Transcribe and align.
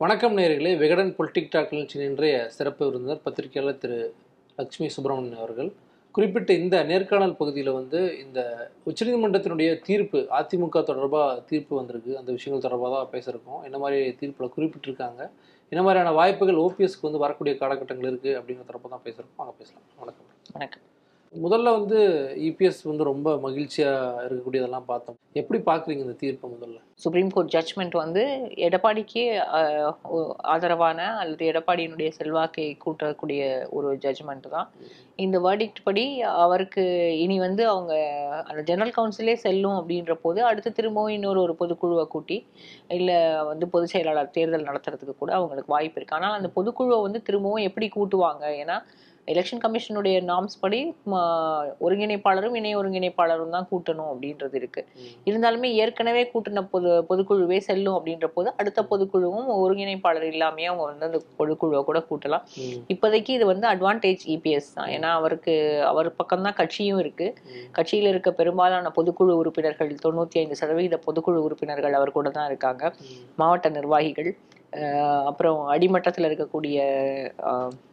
வணக்கம் 0.00 0.38
நேர்களே 0.38 0.78
Vikatan 0.78 1.14
politic 1.18 1.50
talk 1.50 1.70
நிகழ்ச்சியின் 1.70 2.08
இன்றைய 2.08 2.48
சிறப்பு 2.48 2.86
விருந்தினர் 2.86 3.22
பத்திரிகையாளர் 3.24 3.78
திரு 3.78 3.98
லட்சுமி 4.58 4.88
சுப்பிரமணியன் 4.88 5.38
அவர்கள். 5.38 5.72
குறிப்பிட்ட 6.10 6.52
இந்த 6.52 6.84
நேர்காணல் 6.84 7.36
பகுதியில் 7.36 7.70
வந்து 7.72 8.00
இந்த 8.24 8.40
உச்சநீதிமன்றத்தினுடைய 8.90 9.80
தீர்ப்பு 9.80 10.20
அதிமுக 10.38 10.82
தொடர்பாக 10.82 11.40
தீர்ப்பு 11.40 11.76
வந்திருக்கு. 11.76 12.18
அந்த 12.18 12.32
விஷயங்கள் 12.32 12.66
தொடர்பாக 12.66 12.90
தான் 12.96 13.12
பேசியிருக்கோம். 13.14 13.62
என்ன 13.62 13.78
மாதிரி 13.78 14.00
தீர்ப்பில் 14.20 14.54
குறிப்பிட்டிருக்காங்க. 14.56 15.22
என்ன 15.68 15.82
மாதிரியான 15.82 16.12
வாய்ப்புகள் 16.12 16.62
ஓபிஎஸ்க்கு 16.66 17.08
வந்து 17.08 17.24
வரக்கூடிய 17.26 17.54
காலகட்டங்கள் 17.62 18.10
இருக்குது 18.12 18.36
அப்படிங்கிற 18.40 18.66
தொடர்பாக 18.72 18.92
தான் 18.96 19.06
பேசியிருக்கோம். 19.06 19.42
அங்கே 19.44 19.56
பேசலாம். 19.62 19.86
வணக்கம். 20.02 20.28
வணக்கம். 20.52 20.84
முதல்ல 21.32 21.72
வந்து 21.78 21.98
இபிஎஸ் 22.48 22.80
வந்து 22.88 23.04
ரொம்ப 23.08 23.28
மகிழ்ச்சியாக 23.44 24.24
இருக்கக்கூடியதெல்லாம் 24.26 24.86
பார்த்தோம். 24.90 25.16
எப்படி 25.40 25.58
பார்க்குறீங்க 25.68 26.02
இந்த 26.06 26.14
தீர்ப்பை 26.22 26.48
முதல்ல? 26.52 26.78
சுப்ரீம் 27.04 27.30
கோர்ட் 27.34 27.52
ஜட்ஜ்மெண்ட் 27.54 27.94
வந்து 28.02 28.22
எடப்பாடிக்கு 28.66 29.22
ஆதரவான 30.54 30.98
அல்லது 31.22 31.44
எடப்பாடியினுடைய 31.52 32.10
செல்வாக்கை 32.18 32.66
கூட்டக்கூடிய 32.84 33.42
ஒரு 33.78 33.88
ஜட்ஜ்மெண்ட் 34.04 34.46
தான். 34.56 34.68
இந்த 35.24 35.36
வேர்டிக்ட் 35.46 35.82
படி 35.88 36.04
அவருக்கு 36.44 36.84
இனி 37.24 37.36
வந்து 37.46 37.62
அவங்க 37.72 37.94
அந்த 38.48 38.60
ஜெனரல் 38.70 38.96
கவுன்சிலே 38.98 39.34
செல்லும் 39.46 39.76
அப்படின்ற 39.80 40.14
போது 40.24 40.40
அடுத்து 40.50 40.72
திரும்பவும் 40.78 41.16
இன்னொரு 41.16 41.40
ஒரு 41.46 41.56
பொதுக்குழுவை 41.60 42.06
கூட்டி 42.14 42.38
இல்லை 42.98 43.18
வந்து 43.50 43.66
பொதுச் 43.74 43.94
செயலாளர் 43.94 44.34
தேர்தல் 44.38 44.68
நடத்துறதுக்கு 44.70 45.16
கூட 45.22 45.32
அவங்களுக்கு 45.40 45.74
வாய்ப்பு 45.76 45.98
இருக்கு. 46.00 46.18
ஆனால் 46.20 46.38
அந்த 46.38 46.50
பொதுக்குழுவை 46.56 47.00
வந்து 47.06 47.22
திரும்பவும் 47.28 47.66
எப்படி 47.70 47.88
கூட்டுவாங்க? 47.96 48.44
ஏன்னா 48.62 48.78
எலெக்ஷன் 49.32 49.60
கமிஷனுடைய 49.64 50.16
நார்ம்ஸ் 50.30 50.56
படி 50.62 50.80
ஒருங்கிணைப்பாளரும் 51.86 52.56
இணை 52.58 52.72
ஒருங்கிணைப்பாளரும் 52.80 53.54
தான் 53.56 53.68
கூட்டணும் 53.70 54.10
அப்படின்றது 54.12 54.56
இருக்கு. 54.60 54.82
இருந்தாலுமே 55.28 55.68
ஏற்கனவே 55.82 56.22
கூட்டின 56.32 56.62
பொது 56.74 56.90
பொதுக்குழுவே 57.10 57.58
செல்லும் 57.68 57.96
அப்படின்ற 57.98 58.28
போது 58.36 58.48
அடுத்த 58.60 58.82
பொதுக்குழுவும் 58.90 59.48
ஒருங்கிணைப்பாளர் 59.62 60.28
இல்லாமையே 60.32 60.68
அவங்க 60.70 60.84
வந்து 60.90 61.08
அந்த 61.08 61.20
பொதுக்குழுவை 61.40 61.82
கூட 61.90 62.00
கூட்டலாம். 62.10 62.44
இப்போதைக்கு 62.94 63.32
இது 63.38 63.46
வந்து 63.52 63.68
அட்வான்டேஜ் 63.72 64.24
இபிஎஸ் 64.36 64.70
தான். 64.78 64.90
ஏன்னா 64.96 65.10
அவருக்கு 65.20 65.54
அவர் 65.90 66.10
பக்கம்தான் 66.20 66.58
கட்சியும் 66.60 67.00
இருக்கு. 67.04 67.28
கட்சியில் 67.78 68.12
இருக்க 68.12 68.32
பெரும்பாலான 68.42 68.92
பொதுக்குழு 68.98 69.34
உறுப்பினர்கள் 69.42 69.94
தொண்ணூற்றி 70.06 70.38
ஐந்து 70.42 70.60
சதவீத 70.62 70.98
பொதுக்குழு 71.08 71.40
உறுப்பினர்கள் 71.46 71.98
அவர் 72.00 72.16
கூட 72.18 72.28
தான் 72.38 72.50
இருக்காங்க. 72.52 72.92
மாவட்ட 73.42 73.68
நிர்வாகிகள் 73.78 74.30
அப்புறம் 75.26 75.58
அடிமட்டத்தில் 75.70 76.28
இருக்கக்கூடிய 76.28 76.78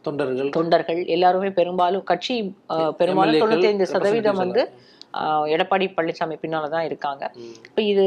தொண்டர்கள். 0.02 0.50
தொண்டர்கள் 0.50 1.00
எல்லாருமே 1.08 1.50
பெரும்பாலும் 1.52 2.04
கட்சி 2.04 2.36
அஹ், 2.74 2.92
பெரும்பாலும் 2.98 3.42
தொண்ணூத்தி 3.42 3.70
ஐந்து 3.70 3.86
சதவீதம் 3.94 4.42
வந்து 4.44 4.62
எடப்பாடி 5.52 5.86
பழனிசாமி 5.90 6.36
பின்னால 6.40 6.70
தான் 6.70 6.86
இருக்காங்க. 6.86 7.24
இப்போ 7.66 7.82
இது 7.90 8.04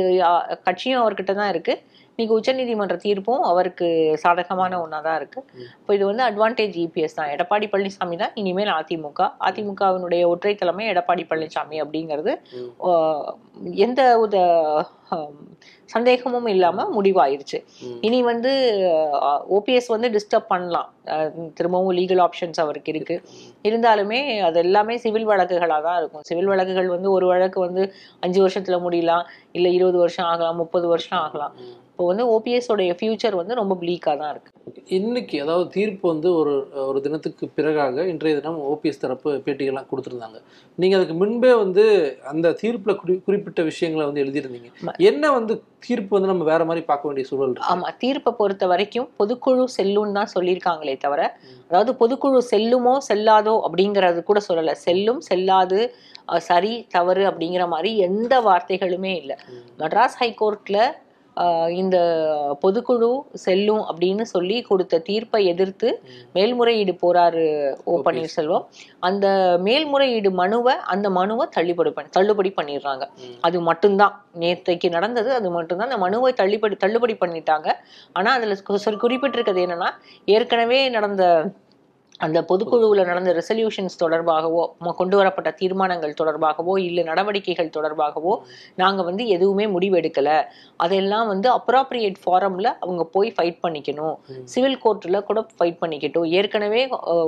கட்சியும் 0.65 1.01
அவர்கிட்ட 1.01 1.33
தான் 1.35 1.51
இருக்கு. 1.53 1.73
இன்னைக்கு 2.19 2.37
உச்சநீதிமன்ற 2.37 2.95
தீர்ப்பும் 2.97 3.43
அவருக்கு 3.43 3.87
சாதகமான 4.21 4.77
ஒன்றா 4.81 4.99
தான் 5.01 5.17
இருக்கு. 5.19 5.39
இப்போ 5.75 5.91
இது 5.93 6.05
வந்து 6.05 6.23
அட்வான்டேஜ் 6.23 6.77
இபிஎஸ் 6.83 7.17
தான். 7.17 7.29
எடப்பாடி 7.33 7.65
பழனிசாமி 7.73 8.15
தான் 8.17 8.33
இனிமேல் 8.35 8.71
அதிமுக. 8.75 9.19
அதிமுகவினுடைய 9.47 10.23
ஒற்றை 10.27 10.53
தலைமை 10.55 10.85
எடப்பாடி 10.89 11.23
பழனிசாமி 11.29 11.77
அப்படிங்கிறது 11.83 12.31
எந்த 13.85 14.01
அஹ், 15.09 15.35
சந்தேகமும் 15.89 16.47
இல்லாம 16.51 16.85
முடிவாயிருச்சு. 16.95 17.59
இனி 18.07 18.17
வந்து 18.23 18.51
ஓபிஎஸ் 19.55 19.93
வந்து 19.93 20.07
டிஸ்டர்ப் 20.15 20.49
பண்ணலாம். 20.49 20.89
திரும்பவும் 21.55 21.95
லீகல் 21.99 22.21
ஆப்ஷன்ஸ் 22.23 22.61
அவருக்கு 22.63 22.91
இருக்கு. 22.93 23.15
இருந்தாலுமே 23.65 24.19
அது 24.47 24.59
எல்லாமே 24.65 24.95
சிவில் 25.03 25.29
வழக்குகளாக 25.31 25.81
தான் 25.87 25.99
இருக்கும். 26.01 26.25
சிவில் 26.29 26.51
வழக்குகள் 26.53 26.93
வந்து 26.95 27.11
ஒரு 27.11 27.27
வழக்கு 27.27 27.61
வந்து 27.61 27.83
அஞ்சு 28.23 28.41
வருஷத்துல 28.45 28.79
முடியலாம் 28.85 29.25
இல்லை 29.53 29.71
இருபது 29.77 29.99
வருஷம் 30.03 30.29
ஆகலாம் 30.31 30.61
முப்பது 30.63 30.87
வருஷம் 30.93 31.19
ஆகலாம். 31.23 31.55
இப்போ 31.97 32.07
வந்து 32.09 32.25
ஓபிஎஸ் 32.33 32.67
உடைய 32.71 32.91
ஃபியூச்சர் 32.97 33.35
வந்து 33.37 33.53
ரொம்ப 33.59 33.75
ப்ளீக்காக 33.79 34.17
தான் 34.17 34.31
இருக்கு. 34.33 34.49
இன்னைக்கு 34.97 35.37
அதாவது 35.43 35.65
தீர்ப்பு 35.75 36.05
வந்து 36.11 36.29
ஒரு 36.39 36.51
ஒரு 36.83 36.99
தினத்துக்கு 37.05 37.45
பிறகாக 37.55 38.03
இன்றைய 38.11 38.33
தினம் 38.37 38.59
ஓபிஎஸ் 38.67 39.01
தரப்பு 39.03 39.29
பேட்டிகள்லாம் 39.45 39.87
கொடுத்துருந்தாங்க. 39.89 40.37
நீங்க 40.77 40.95
அதுக்கு 40.97 41.15
முன்பே 41.21 41.53
வந்து 41.55 41.83
அந்த 42.31 42.51
தீர்ப்புல 42.61 42.93
குறி 42.99 43.15
குறிப்பிட்ட 43.27 43.63
விஷயங்களை 43.69 44.05
வந்து 44.05 44.23
எழுதியிருந்தீங்க. 44.23 44.69
என்ன 45.09 45.31
வந்து 45.37 45.55
தீர்ப்பு 45.87 46.15
வந்து 46.15 46.31
நம்ம 46.31 46.45
வேற 46.51 46.61
மாதிரி 46.65 46.83
பார்க்க 46.85 47.09
வேண்டிய 47.09 47.27
சூழல் 47.29 47.49
இருக்கு? 47.49 47.71
ஆமா 47.73 47.89
தீர்ப்பை 48.03 48.33
பொறுத்த 48.39 48.67
வரைக்கும் 48.73 49.09
பொதுக்குழு 49.17 49.65
செல்லும்னு 49.77 50.17
தான் 50.19 50.31
சொல்லியிருக்காங்களே 50.35 50.95
தவிர 51.05 51.23
அதாவது 51.71 51.93
பொதுக்குழு 52.01 52.41
செல்லுமோ 52.51 52.95
செல்லாதோ 53.09 53.55
அப்படிங்கறது 53.65 54.21
கூட 54.23 54.41
சொல்லல. 54.47 54.75
செல்லும் 54.85 55.23
செல்லாது 55.29 55.81
சரி 56.45 56.75
தவறு 56.91 57.25
அப்படிங்கிற 57.29 57.65
மாதிரி 57.73 57.91
எந்த 58.07 58.33
வார்த்தைகளுமே 58.47 59.15
இல்லை. 59.21 59.37
மெட்ராஸ் 59.81 60.21
ஹைகோர்ட்ல 60.21 60.77
ஆஹ், 60.85 60.95
இந்த 61.69 61.97
பொதுக்குழு 62.63 63.09
செல்லும் 63.33 63.83
அப்படின்னு 63.89 64.21
சொல்லி 64.21 64.61
கொடுத்த 64.61 64.99
தீர்ப்பை 64.99 65.45
எதிர்த்து. 65.45 65.89
மேல்முறையீடு 66.33 66.93
போறாரு 67.03 67.45
ஓ 67.83 67.95
பன்னீர்செல்வம். 68.05 68.65
அந்த 68.99 69.27
மேல்முறையீடு 69.61 70.31
மனுவை 70.31 70.73
அந்த 70.73 71.09
மனுவை 71.09 71.47
தள்ளுபடி 71.51 71.91
பண்ணி 71.91 72.09
தள்ளுபடி 72.09 72.53
பண்ணிடுறாங்க. 72.61 73.05
அது 73.41 73.61
மட்டும்தான். 73.61 74.25
நேத்தைக்கு 74.39 74.89
நடந்தது 74.89 75.31
அது 75.31 75.51
மட்டும்தான். 75.51 75.87
அந்த 75.87 75.97
மனுவை 75.97 76.33
தள்ளுபடி 76.33 76.75
தள்ளுபடி 76.75 77.15
பண்ணிட்டாங்க. 77.25 77.67
ஆனா 78.13 78.31
அதுல 78.31 78.57
குறிப்பிட்டிருக்கிறது 79.03 79.63
என்னன்னா 79.67 79.89
ஏற்கனவே 80.25 80.89
நடந்த 80.89 81.23
அந்த 82.19 82.39
பொதுக்குழுவுல 82.49 83.01
நடந்த 83.09 83.31
ரெசல்யூஷன்ஸ் 83.33 83.95
தொடர்பாகவோ 83.99 84.61
கொண்டு 84.99 85.15
வரப்பட்ட 85.19 85.49
தீர்மானங்கள் 85.59 86.13
தொடர்பாகவோ 86.19 86.73
இல்லை 86.85 87.03
நடவடிக்கைகள் 87.03 87.73
தொடர்பாகவோ 87.75 88.33
நாங்க 88.81 89.01
வந்து 89.09 89.23
எதுவுமே 89.35 89.65
முடிவெடுக்கல. 89.73 90.29
அதெல்லாம் 90.79 91.27
வந்து 91.27 91.47
அப்ராப்ரியேட் 91.57 92.17
ஃபாரம்ல 92.23 92.67
அவங்க 92.83 93.03
போய் 93.13 93.29
ஃபைட் 93.35 93.59
பண்ணிக்கணும். 93.63 94.15
சிவில் 94.53 94.79
கோர்ட்ல 94.83 95.21
கூட 95.27 95.41
ஃபைட் 95.53 95.79
பண்ணிக்கட்டும். 95.81 96.27
ஏற்கனவே 96.37 96.81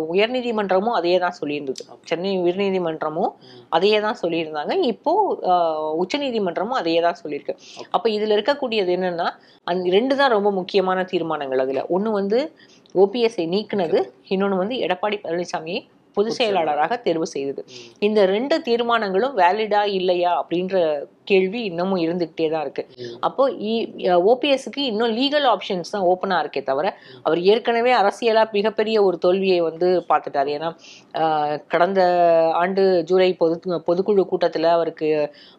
உயர்நீதிமன்றமும் 0.10 0.98
அதையே 1.00 1.20
தான் 1.20 1.38
சொல்லியிருந்தது 1.40 1.82
சென்னை 2.10 2.34
உயர்நீதிமன்றமும். 2.44 3.32
அதையே 3.72 4.00
தான் 4.00 4.20
சொல்லியிருந்தாங்க. 4.24 4.74
இப்போ 4.94 5.14
அஹ், 5.52 5.94
உச்சநீதிமன்றமும் 6.04 6.80
அதையே 6.82 7.02
தான் 7.02 7.20
சொல்லியிருக்கு 7.22 7.56
அப்ப 7.94 8.06
இதுல 8.16 8.36
இருக்கக்கூடியது 8.38 8.94
என்னன்னா 8.98 9.30
அந்த 9.68 9.90
ரெண்டு 9.96 10.14
தான் 10.20 10.34
ரொம்ப 10.36 10.50
முக்கியமான 10.58 11.00
தீர்மானங்கள் 11.12 11.64
அதுல. 11.64 11.82
ஒண்ணு 11.96 12.10
வந்து 12.20 12.40
ஓபிஎஸ்ஐ 12.96 13.46
நீக்குனது 13.48 14.00
இன்னொன்னு 14.30 14.58
வந்து 14.58 14.76
எடப்பாடி 14.76 15.18
பழனிசாமியை 15.24 15.82
பொதுச் 16.14 16.34
செயலாளராக 16.34 16.98
தேர்வு 16.98 17.28
செய்தது. 17.28 17.66
இந்த 18.00 18.26
ரெண்டு 18.26 18.62
தீர்மானங்களும் 18.62 19.38
வேலிடா 19.38 19.86
இல்லையா 19.86 20.44
அப்படின்ற 20.44 21.06
கேள்வி 21.32 21.62
இன்னமும் 21.70 22.02
இருந்துகிட்டே 22.06 22.48
தான் 22.54 22.64
இருக்கு. 22.66 22.84
அப்போ 23.28 23.44
ஓபிஎஸ்க்கு 24.32 24.82
இன்னும் 24.92 25.14
லீகல் 25.20 25.48
ஆப்ஷன்ஸ் 25.54 25.94
தான் 25.96 26.06
ஓப்பனா 26.12 26.38
இருக்கே 26.44 26.64
தவிர 26.70 26.88
அவர் 27.26 27.40
ஏற்கனவே 27.52 27.94
அரசியலா 28.02 28.44
மிகப்பெரிய 28.58 28.98
ஒரு 29.08 29.18
தோல்வியை 29.26 29.60
வந்து 29.70 29.88
பார்த்துட்டாரு. 30.12 30.50
ஏன்னா 30.58 30.70
கடந்த 31.74 32.00
ஆண்டு 32.62 32.84
ஜூலை 33.10 33.30
பொது 33.42 33.56
பொதுக்குழு 33.88 34.24
கூட்டத்துல 34.32 34.70
அவருக்கு 34.78 35.08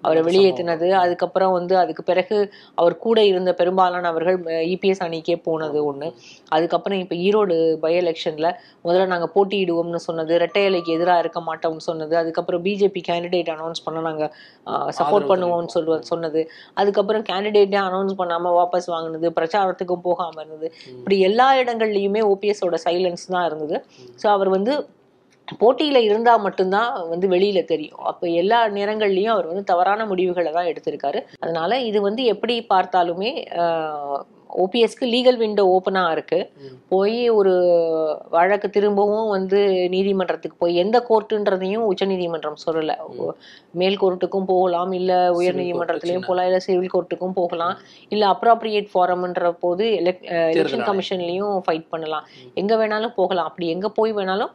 அவரை 0.05 0.21
வெளியேற்றினது. 0.29 0.89
அதுக்கப்புறம் 1.03 1.55
வந்து 1.59 1.75
அதுக்கு 1.83 2.03
பிறகு 2.11 2.37
அவர் 2.81 2.95
கூட 3.07 3.19
இருந்த 3.31 3.51
பெரும்பாலானவர்கள் 3.61 4.39
இபிஎஸ் 4.75 5.05
அணிக்கே 5.07 5.37
போனது 5.47 5.79
ஒண்ணு. 5.91 6.09
அதுக்கப்புறம் 6.57 7.01
இப்ப 7.05 7.15
ஈரோடு 7.27 7.57
பை 7.85 7.93
எலெக்ஷன்ல 8.03 8.49
முதல்ல 8.87 9.07
நாங்க 9.13 9.29
போட்டியிடுவோம்னு 9.35 10.01
சொன்னது 10.09 10.33
இரட்டை 10.39 10.63
இலைக்கு 10.69 10.95
எதிராக 10.97 11.23
இருக்க 11.25 11.41
மாட்டோம்னு 11.49 11.85
சொன்னது. 11.89 12.15
அதுக்கப்புறம் 12.23 12.63
பிஜேபி 12.67 13.03
கேண்டிடேட் 13.09 13.51
அனௌன்ஸ் 13.57 13.85
பண்ண 13.87 13.99
நாங்க 14.09 14.25
சப்போர்ட் 14.99 15.29
ஆதரவு 15.31 15.60
அவன் 15.61 15.75
சொல்லுவ 15.77 15.99
சொன்னது. 16.13 16.43
அதுக்கப்புறம் 16.81 17.27
கேண்டிடேட்டே 17.31 17.81
அனௌன்ஸ் 17.89 18.21
பண்ணாம 18.21 18.53
வாபஸ் 18.59 18.89
வாங்கினது 18.95 19.29
பிரச்சாரத்துக்கும் 19.41 20.07
போகாம 20.09 20.41
இருந்தது. 20.45 20.69
இப்படி 20.99 21.19
எல்லா 21.29 21.49
இடங்கள்லயுமே 21.63 22.23
ஓபிஎஸோட 22.33 22.79
சைலன்ஸ் 22.87 23.27
தான் 23.37 23.47
இருந்தது. 23.51 23.79
ஸோ 24.23 24.29
அவர் 24.37 24.51
வந்து 24.57 24.75
போட்டியில 25.61 25.99
இருந்தா 26.09 26.33
மட்டும்தான் 26.45 26.91
வந்து 27.13 27.27
வெளியில 27.33 27.61
தெரியும். 27.71 28.03
அப்ப 28.11 28.29
எல்லா 28.41 28.59
நேரங்கள்லயும் 28.77 29.33
அவர் 29.35 29.49
வந்து 29.51 29.65
தவறான 29.71 30.05
முடிவுகளை 30.11 30.51
தான் 30.57 30.69
எடுத்திருக்காரு. 30.73 31.21
அதனால 31.45 31.81
இது 31.89 32.01
வந்து 32.09 32.25
எப்படி 32.35 32.57
பார்த்தாலுமே 32.75 33.33
ஓபிஎஸ்க்கு 34.59 35.05
லீகல் 35.05 35.37
விண்டோ 35.37 35.65
ஓப்பனா 35.67 36.11
இருக்கு. 36.11 36.51
ம். 36.57 36.79
போய் 36.89 37.29
ஒரு 37.29 37.55
வழக்கு 38.31 38.71
திரும்பவும் 38.71 39.29
வந்து 39.29 39.89
நீதிமன்றத்துக்கு 39.89 40.57
போய் 40.59 40.77
எந்த 40.77 41.07
கோர்ட்டுன்றதையும் 41.09 41.85
உச்சநீதிமன்றம் 41.85 42.57
சொல்லல. 42.67 42.97
மேல் 43.71 44.01
கோர்ட்டுக்கும் 44.01 44.45
போகலாம் 44.45 44.93
இல்ல 44.93 45.33
உயர் 45.33 45.55
நீதிமன்றத்திலயும். 45.55 46.21
போகலாம் 46.21 46.45
இல்ல 46.45 46.59
சிவில் 46.59 46.91
கோர்ட்டுக்கும் 46.93 47.35
போகலாம் 47.35 47.79
இல்ல 48.09 48.27
அப்ராப்ரியேட் 48.27 48.89
ஃபாரம்ன்ற 48.95 49.51
போது 49.61 49.87
எலெக்ஷன் 49.95 50.53
தேர்தல் 50.53 50.81
கமிஷன்லயும் 50.81 51.61
ஃபைட் 51.67 51.87
பண்ணலாம். 51.91 52.27
எங்க 52.55 52.77
வேணாலும் 52.77 53.15
போகலாம். 53.15 53.45
அப்படி 53.45 53.69
எங்க 53.69 53.89
போய் 53.89 54.13
வேணாலும் 54.13 54.51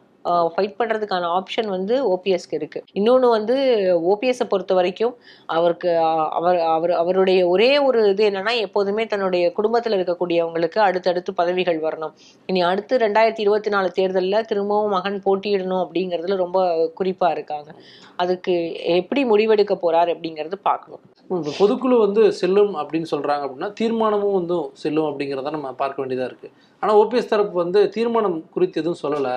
ஃபைட் 0.52 0.76
பண்ணுறதுக்கான 0.78 1.30
ஆப்ஷன் 1.38 1.68
வந்து 1.74 1.94
ஓபிஎஸ்க்கு 2.12 2.58
இருக்குது 2.60 2.84
இன்னொன்று 2.98 3.28
வந்து 3.36 3.56
ஓபிஎஸ்ஸை 4.12 4.46
பொறுத்த 4.52 4.74
வரைக்கும் 4.78 5.14
அவருக்கு 5.56 5.90
அவர் 6.38 6.58
அவர் 6.74 6.92
அவருடைய 7.02 7.40
ஒரே 7.54 7.70
ஒரு 7.88 8.00
இது 8.12 8.24
என்னன்னா 8.30 8.54
எப்போதுமே 8.66 9.04
தன்னுடைய 9.12 9.44
குடும்பத்தில் 9.58 9.96
இருக்கக்கூடியவங்களுக்கு 9.98 10.80
அடுத்தடுத்து 10.88 11.32
பதவிகள் 11.40 11.80
வரணும். 11.86 12.14
இனி 12.50 12.60
அடுத்து 12.70 13.02
ரெண்டாயிரத்தி 13.04 13.44
இருபத்தி 13.46 13.70
நாலு 13.74 13.88
தேர்தலில் 13.98 14.46
திரும்பவும் 14.50 14.94
மகன் 14.96 15.18
போட்டியிடணும் 15.26 15.82
அப்படிங்கிறதுல 15.84 16.38
ரொம்ப 16.44 16.60
குறிப்பாக 17.00 17.34
இருக்காங்க. 17.36 17.70
அதுக்கு 18.22 18.54
எப்படி 18.98 19.22
முடிவெடுக்க 19.32 19.74
போறார் 19.84 20.12
அப்படிங்கிறது 20.14 20.58
பார்க்கணும். 20.70 21.02
இப்போ 21.40 21.52
பொதுக்குழு 21.60 21.96
வந்து 22.06 22.22
செல்லும் 22.40 22.72
அப்படின்னு 22.80 23.08
சொல்கிறாங்க 23.12 23.44
அப்படின்னா 23.46 23.70
தீர்மானமும் 23.80 24.36
வந்து 24.38 24.56
செல்லும் 24.82 25.08
அப்படிங்கிறத 25.10 25.52
நம்ம 25.56 25.72
பார்க்க 25.82 26.02
வேண்டியதாக 26.02 26.30
இருக்குது 26.30 26.54
ஆனால் 26.82 26.98
ஓபிஎஸ் 27.02 27.32
தரப்பு 27.32 27.56
வந்து 27.64 27.80
தீர்மானம் 27.96 28.38
குறித்து 28.54 28.80
எதுவும் 28.82 29.02
சொல்லலை. 29.04 29.34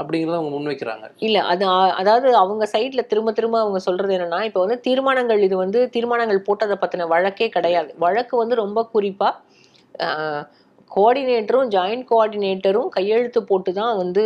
அப்படிங்கிறத 0.00 0.38
அவங்க 0.38 0.52
முன்வைக்கிறாங்க. 0.56 1.06
இல்ல 1.18 1.38
அது 1.44 1.64
அதாவது 1.92 2.28
அவங்க 2.36 2.66
சைட்ல 2.72 3.04
திரும்ப 3.06 3.32
திரும்ப 3.32 3.58
அவங்க 3.60 3.78
சொல்றது 3.78 4.14
என்னன்னா 4.18 4.40
இப்ப 4.42 4.60
வந்து 4.60 4.78
தீர்மானங்கள் 4.80 5.42
இது 5.42 5.56
வந்து 5.56 5.80
தீர்மானங்கள் 5.90 6.46
போட்டதை 6.48 6.78
பத்தின 6.80 7.08
வழக்கே 7.08 7.48
கிடையாது. 7.48 7.90
வழக்கு 7.98 8.36
வந்து 8.36 8.56
ரொம்ப 8.56 8.88
குறிப்பா 8.94 9.30
கோஆர்டினேட்டரும் 10.94 11.68
ஜாயிண்ட் 11.74 12.04
கோஆர்டினேட்டரும் 12.10 12.88
கையெழுத்து 12.96 13.40
போட்டு 13.50 13.70
தான் 13.80 13.92
வந்து 14.00 14.22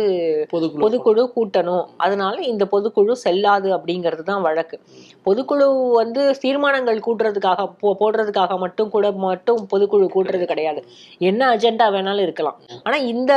பொதுக்குழு. 0.53 1.23
கூட்டணும். 1.35 1.85
அதனால 2.05 2.35
இந்த 2.51 2.63
பொதுக்குழு 2.73 3.15
செல்லாது 3.25 3.69
அப்படிங்கிறது 3.77 4.23
தான் 4.31 4.43
வழக்கு. 4.47 4.77
பொதுக்குழு 5.27 5.67
வந்து 5.99 6.21
தீர்மானங்கள் 6.43 7.03
கூட்டுறதுக்காக 7.07 7.67
போ 7.81 7.89
போடுறதுக்காக 8.01 8.57
மட்டும் 8.63 8.89
கூட 8.95 9.05
மட்டும் 9.27 9.61
பொதுக்குழு 9.73 10.07
கூட்டுறது 10.15 10.45
கிடையாது. 10.53 10.81
என்ன 11.29 11.41
அஜெண்டா 11.55 11.87
வேணாலும் 11.95 12.25
இருக்கலாம். 12.27 12.57
ஆனா 12.83 12.97
இந்த 13.13 13.33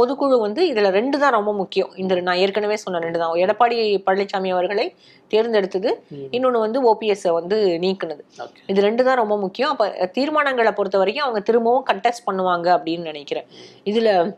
பொதுக்குழு 0.00 0.38
வந்து 0.46 0.62
இதுல 0.72 0.90
ரெண்டு 0.98 1.18
தான் 1.24 1.36
ரொம்ப 1.38 1.52
முக்கியம். 1.62 1.92
இந்த 1.96 2.20
நான் 2.28 2.42
ஏற்கனவே 2.44 2.78
சொன்ன 2.84 3.02
ரெண்டு 3.06 3.20
தான் 3.22 3.42
எடப்பாடி 3.46 3.78
பழனிசாமி 4.08 4.50
அவர்களை 4.56 4.86
தேர்ந்தெடுத்தது. 5.34 5.92
ம். 6.08 6.24
இன்னொன்னு 6.30 6.64
வந்து 6.66 6.94
ஓபிஎஸ் 6.94 7.32
வந்து 7.32 7.78
நீக்குனது. 7.80 8.20
இது 8.66 8.80
ரெண்டு 8.80 9.04
தான் 9.04 9.16
ரொம்ப 9.16 9.38
முக்கியம். 9.38 9.70
அப்ப 9.70 10.10
தீர்மானங்களை 10.14 10.72
பொறுத்த 10.72 10.98
வரைக்கும் 10.98 11.26
அவங்க 11.26 11.44
திரும்பவும் 11.44 11.84
கண்டெஸ்ட் 11.92 12.26
பண்ணுவாங்க 12.30 12.68
அப்படின்னு 12.76 13.00
நினைக்கிறேன். 13.00 13.46
இதுல 13.84 14.36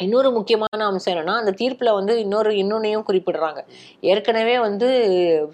இன்னொரு 0.00 0.30
முக்கியமான 0.30 0.86
அம்சம் 0.86 1.14
என்னன்னா 1.14 1.34
அந்த 1.38 1.50
தீர்ப்புல 1.50 1.92
வந்து 1.92 2.18
இன்னொரு 2.18 2.50
இன்னொன்னையும் 2.50 3.02
குறிப்பிடுறாங்க. 3.08 3.64
ஏற்கனவே 4.00 4.58
வந்து 4.58 4.88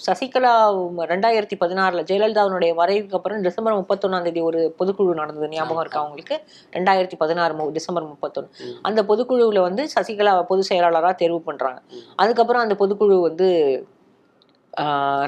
சசிகலா 0.07 0.53
ரெண்டாயிரத்தி 0.99 1.57
பதினாறுல 1.61 2.03
ஜெயலலிதாவினுடைய 2.11 2.73
மறைவுக்கு 2.77 3.13
அப்புறம் 3.13 3.41
டிசம்பர் 3.41 3.75
முப்பத்தொன்னாம் 3.75 4.23
தேதி 4.23 4.41
ஒரு 4.41 4.75
பொதுக்குழு 4.79 5.13
நடந்தது. 5.13 5.49
ஞாபகம் 5.49 5.81
இருக்கா 5.81 5.99
அவங்களுக்கு 5.99 6.41
ரெண்டாயிரத்தி 6.73 7.13
பதினாறு 7.19 7.73
டிசம்பர் 7.73 8.07
முப்பத்தொன்னு. 8.07 8.49
அந்த 8.83 9.03
பொதுக்குழுவுல 9.03 9.61
வந்து 9.61 9.89
சசிகலா 10.01 10.43
பொதுச் 10.43 10.73
செயலாளரா 10.73 11.15
தேர்வு 11.15 11.41
பண்றாங்க. 11.41 11.81
அதுக்கப்புறம் 12.17 12.63
அந்த 12.63 12.77
பொதுக்குழு 12.79 13.21
வந்து 13.21 13.49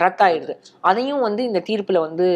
ரத்தாயிடுது. 0.02 0.54
அதையும் 0.80 1.20
வந்து 1.20 1.42
இந்த 1.44 1.60
தீர்ப்பில் 1.60 1.98
வந்து 1.98 2.26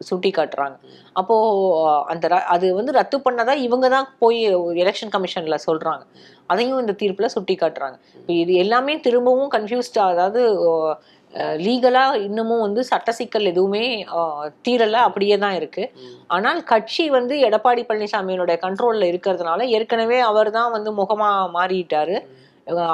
சுட்டி 0.00 0.30
காட்டுறாங்க 0.30 0.76
அப்போது 1.12 1.70
அந்த 2.06 2.28
ர- 2.28 2.46
அது 2.46 2.74
வந்து 2.74 2.92
ரத்து 2.92 3.18
பண்ணதா 3.18 3.54
இவங்க 3.60 3.88
தான் 3.88 4.08
போய் 4.18 4.40
எலெக்ஷன் 4.82 5.12
கமிஷனில் 5.12 5.64
சொல்கிறாங்க 5.66 6.04
அதையும் 6.46 6.80
இந்த 6.80 6.92
தீர்ப்பில் 6.92 7.28
சுட்டி 7.28 7.54
காட்டுறாங்க 7.56 7.96
இப்போ 8.16 8.32
இது 8.34 8.52
எல்லாமே 8.56 9.00
திரும்பவும் 9.00 9.50
கன்ஃபியூஸ்டாக 9.50 10.12
அதாவது 10.14 10.42
லீகலாக 11.58 12.20
இன்னமும் 12.20 12.60
வந்து 12.60 12.84
சட்ட 12.84 13.12
சிக்கல் 13.12 13.44
எதுவுமே 13.44 13.82
தீரலை 14.64 15.00
அப்படியே 15.00 15.36
தான் 15.38 15.54
இருக்குது 15.54 15.92
ஆனால் 16.28 16.64
கட்சி 16.64 17.10
வந்து 17.10 17.34
எடப்பாடி 17.46 17.82
பழனிசாமியினுடைய 17.84 18.56
கண்ட்ரோலில் 18.58 19.10
இருக்கிறதுனால 19.10 19.68
ஏற்கனவே 19.70 20.20
அவர் 20.22 20.50
தான் 20.50 20.70
வந்து 20.70 20.92
முகமாக 20.92 21.50
மாறிட்டாரு. 21.58 22.16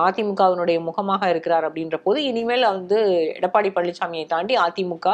அதிமுகவினுடைய 0.07 0.79
முகமாக 0.81 1.31
இருக்கிறார் 1.33 1.67
அப்படின்ற 1.69 1.97
போது 2.05 2.19
இனிமேல் 2.25 2.67
வந்து 2.73 2.99
எடப்பாடி 3.39 3.71
பழனிசாமியை 3.77 4.27
தாண்டி 4.27 4.57
அதிமுக. 4.67 5.07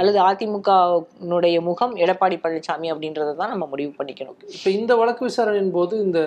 அல்லது 0.00 0.18
அதிமுகனுடைய 0.28 1.56
முகம் 1.60 1.94
எடப்பாடி 2.04 2.38
பழனிசாமி 2.44 2.90
அப்படின்றத 2.94 3.36
தான் 3.40 3.52
நம்ம 3.54 3.66
முடிவு 3.74 3.92
பண்ணிக்கணும். 3.98 4.38
இப்போ 4.56 4.70
இந்த 4.70 4.94
வழக்கு 4.96 5.24
விசாரணையின் 5.28 5.76
போது 5.78 5.96
இந்த 6.06 6.20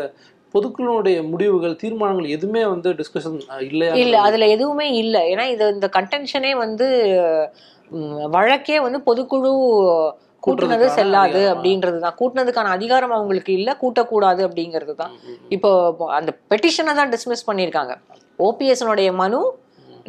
பொதுக்குழுனுடைய 0.53 1.17
முடிவுகள் 1.31 1.79
தீர்மானங்கள் 1.81 2.33
எதுவுமே 2.37 2.63
வந்து 2.65 2.89
டிஸ்கஷன் 3.01 3.37
இல்லையா? 3.69 3.93
இல்ல 4.03 4.15
அதுல 4.27 4.47
எதுவுமே 4.55 4.87
இல்ல. 5.03 5.17
ஏன்னா 5.33 5.45
இது 5.53 5.67
இந்த 5.75 5.89
கன்டென்ஷனே 5.97 6.51
வந்து 6.63 6.87
வழக்கே 8.35 8.79
வந்து 8.79 8.99
பொதுக்குழு 9.07 9.51
கூட்டுனது 10.45 10.85
செல்லாது 10.97 11.31
அதிகாரம். 11.31 11.51
அப்படின்றதுதான். 11.53 12.15
கூட்டினதுக்கான 12.19 12.71
அதிகாரம் 12.77 13.15
அவங்களுக்கு 13.17 13.53
இல்ல 13.53 13.77
கூட்டக்கூடாது 13.81 14.41
அப்படிங்கிறது 14.47 14.95
தான். 14.95 15.15
இப்போ 15.49 15.71
அந்த 16.19 16.31
பெட்டிஷனை 16.53 16.93
தான் 17.01 17.11
டிஸ்மிஸ் 17.15 17.47
பண்ணியிருக்காங்க. 17.49 17.95
ஓபிஎஸ்னுடைய 18.47 19.11
மனு 19.23 19.41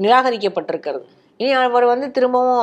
நிராகரிக்கப்பட்டிருக்கிறது. 0.04 1.04
இனி 1.40 1.52
அவர் 1.52 1.84
வந்து 1.84 2.10
திரும்பவும் 2.10 2.60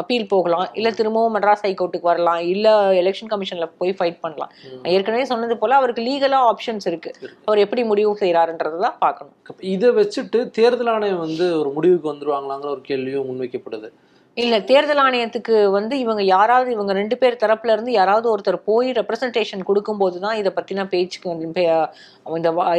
அப்பீல் 0.00 0.28
போகலாம். 0.32 0.68
இல்ல 0.74 0.88
திரும்பவும் 0.90 1.34
மெட்ராஸ் 1.34 1.64
ஹைகோர்ட்டுக்கு 1.66 2.10
வரலாம். 2.10 2.40
இல்ல 2.54 2.92
எலெக்ஷன் 3.02 3.30
கமிஷன்ல 3.32 3.66
போய் 3.78 3.96
ஃபைட் 3.98 4.18
பண்ணலாம். 4.20 4.52
ஏற்கனவே 4.94 5.24
சொன்னது 5.24 5.56
போல 5.58 5.74
அவருக்கு 5.74 6.02
லீகலா 6.02 6.40
ஆப்ஷன்ஸ் 6.52 6.86
இருக்கு. 6.90 7.10
அவர் 7.44 7.62
எப்படி 7.64 7.84
முடிவு 7.84 8.16
செய்யறாருன்றதை 8.20 8.78
தான் 8.78 8.98
பார்க்கணும். 8.98 9.34
இதை 9.74 9.90
வச்சுட்டு 9.90 10.40
தேர்தல் 10.50 10.92
ஆணையம் 10.94 11.22
வந்து 11.26 11.46
ஒரு 11.58 11.70
முடிவுக்கு 11.70 12.12
வந்துருவாங்களாங்கிற 12.12 12.70
ஒரு 12.76 12.80
கேள்வியும் 12.80 13.28
முன்வைக்கப்படுது. 13.30 13.90
இல்ல 14.36 14.56
தேர்தல் 14.68 15.00
ஆணையத்துக்கு 15.02 15.54
வந்து 15.76 15.94
இவங்க 15.98 16.22
யாராவது 16.26 16.68
இவங்க 16.72 16.92
ரெண்டு 16.92 17.16
பேர் 17.16 17.38
தரப்புல 17.42 17.74
இருந்து 17.74 17.92
யாராவது 17.92 18.26
ஒருத்தர் 18.32 18.58
போய் 18.66 18.88
ரெப்ரசன்டேஷன் 18.98 19.62
கொடுக்கும்போது 19.62 20.16
தான் 20.20 20.38
இதை 20.40 20.50
பத்தின 20.56 20.84
பேச்சுக்கு 20.90 21.30
வந்து 21.30 21.46
இந்த 21.46 21.62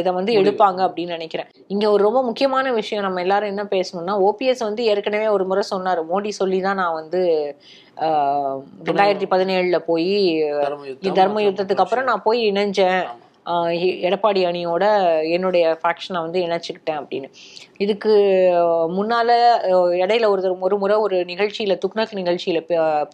இதை 0.00 0.12
வந்து. 0.12 0.32
எடுப்பாங்க 0.40 0.80
அப்படின்னு 0.86 1.16
நினைக்கிறேன். 1.16 1.48
இங்க 1.70 1.84
ஒரு 1.90 2.02
ரொம்ப 2.06 2.22
முக்கியமான 2.28 2.72
விஷயம் 2.78 3.06
நம்ம 3.06 3.20
எல்லாரும் 3.20 3.52
என்ன 3.52 3.64
பேசணும்னா 3.72 4.14
ஓபிஎஸ் 4.26 4.62
வந்து 4.64 4.84
ஏற்கனவே 4.84 5.28
ஒரு 5.36 5.46
முறை 5.46 5.64
சொன்னாரு. 5.70 6.02
மோடி 6.10 6.32
சொல்லி 6.38 6.60
தான் 6.60 6.80
நான் 6.82 6.98
வந்து 7.00 7.22
ஆஹ், 8.06 8.58
ரெண்டாயிரத்தி 8.88 9.28
பதினேழுல 9.30 9.78
போய் 9.86 10.10
தர்ம 11.18 11.40
யுத்தத்துக்கு 11.44 11.84
அப்புறம் 11.84 12.08
நான் 12.10 12.26
போய் 12.26 12.40
இணைஞ்சேன். 12.50 13.00
எடப்பாடி 14.08 14.40
அணியோட 14.48 14.84
என்னுடைய 15.36 15.64
ஃபேக்ஷனை 15.82 16.20
வந்து 16.24 16.38
இணைச்சிக்கிட்டேன் 16.46 17.00
அப்படின்னு. 17.00 17.28
இதுக்கு 17.78 18.12
முன்னால் 18.96 19.16
முன்னால 19.18 19.30
இடையில 20.02 20.26
ஒரு 20.28 20.42
ஒரு 20.66 20.76
முறை 20.78 20.96
ஒரு 20.96 21.16
நிகழ்ச்சியில 21.24 21.74
துக்னக் 21.84 22.14
நிகழ்ச்சியில 22.20 22.58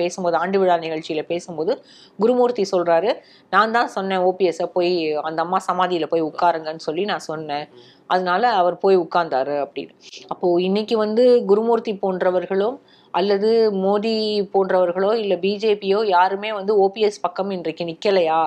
பேசும்போது 0.00 0.36
ஆண்டு 0.36 0.58
விழா 0.58 0.76
நிகழ்ச்சியில 0.78 1.22
பேசும்போது 1.22 1.72
குருமூர்த்தி 2.18 2.64
சொல்றாரு 2.72 3.10
நான் 3.50 3.74
தான் 3.76 3.88
சொன்னேன் 3.88 4.24
ஓபிஎஸ்ஸை 4.30 4.66
போய் 4.72 4.92
அந்த 5.28 5.42
அம்மா 5.42 5.60
சமாதியில 5.70 6.06
போய் 6.06 6.28
உட்காருங்கன்னு 6.30 6.86
சொல்லி 6.88 7.04
நான் 7.04 7.28
சொன்னேன். 7.30 7.66
அதனால 8.06 8.48
அவர் 8.60 8.76
போய் 8.78 8.96
உட்கார்ந்தாரு 8.96 9.54
அப்படின்னு. 9.64 9.92
அப்போ 10.28 10.46
இன்னைக்கு 10.60 10.96
வந்து 10.96 11.24
குருமூர்த்தி 11.46 11.94
போன்றவர்களும் 12.02 12.76
அல்லது 13.14 13.50
மோடி 13.84 14.14
போன்றவர்களோ 14.54 15.10
இல்லை 15.22 15.36
பிஜேபியோ 15.36 15.98
யாருமே 16.06 16.52
வந்து 16.52 16.72
ஓபிஎஸ் 16.84 17.22
பக்கம் 17.22 17.50
இன்றைக்கு 17.50 17.84
நிற்கலையா 17.84 18.40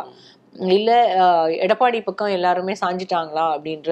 இல்ல 0.57 0.91
எடப்பாடி 1.63 1.99
பக்கம் 2.03 2.35
எல்லாருமே 2.35 2.73
சாஞ்சிட்டாங்களா 2.79 3.45
அப்படின்ற. 3.53 3.91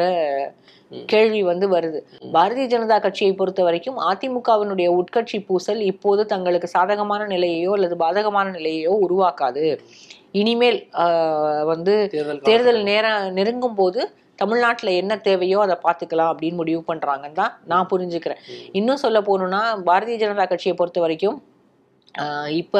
கேள்வி 1.07 1.39
வந்து 1.43 1.65
வருது. 1.67 1.99
பாரதிய 2.33 2.65
ஜனதா 2.71 2.97
கட்சியை 2.99 3.31
பொறுத்த 3.33 3.61
வரைக்கும் 3.63 3.97
அதிமுகவினுடைய 4.07 4.87
உட்கட்சி 4.97 5.37
பூசல் 5.47 5.81
இப்போது 5.87 6.21
தங்களுக்கு 6.33 6.67
சாதகமான 6.73 7.21
நிலையையோ 7.31 7.71
அல்லது 7.77 7.95
பாதகமான 8.03 8.47
நிலையையோ 8.57 8.93
உருவாக்காது. 9.05 9.65
இனிமேல் 10.33 10.79
ஆஹ், 11.03 11.63
வந்து 11.71 11.93
தேர்தல் 12.47 12.81
நேரம் 12.89 13.25
நெருங்கும் 13.37 13.77
போது 13.77 13.99
தமிழ்நாட்டுல 14.39 14.91
என்ன 15.01 15.13
தேவையோ 15.25 15.59
அதை 15.61 15.75
பார்த்துக்கலாம் 15.83 16.31
அப்படின்னு 16.31 16.59
முடிவு 16.61 16.81
பண்றாங்கன்னு 16.87 17.39
தான் 17.39 17.53
நான் 17.65 17.89
புரிஞ்சுக்கிறேன். 17.91 18.41
இன்னும் 18.73 19.03
சொல்ல 19.03 19.19
போகணும்னா 19.21 19.61
பாரதிய 19.87 20.17
ஜனதா 20.23 20.45
கட்சியை 20.45 20.75
பொறுத்த 20.75 20.99
வரைக்கும் 20.99 21.37
ஆஹ் 22.15 22.49
இப்ப 22.59 22.75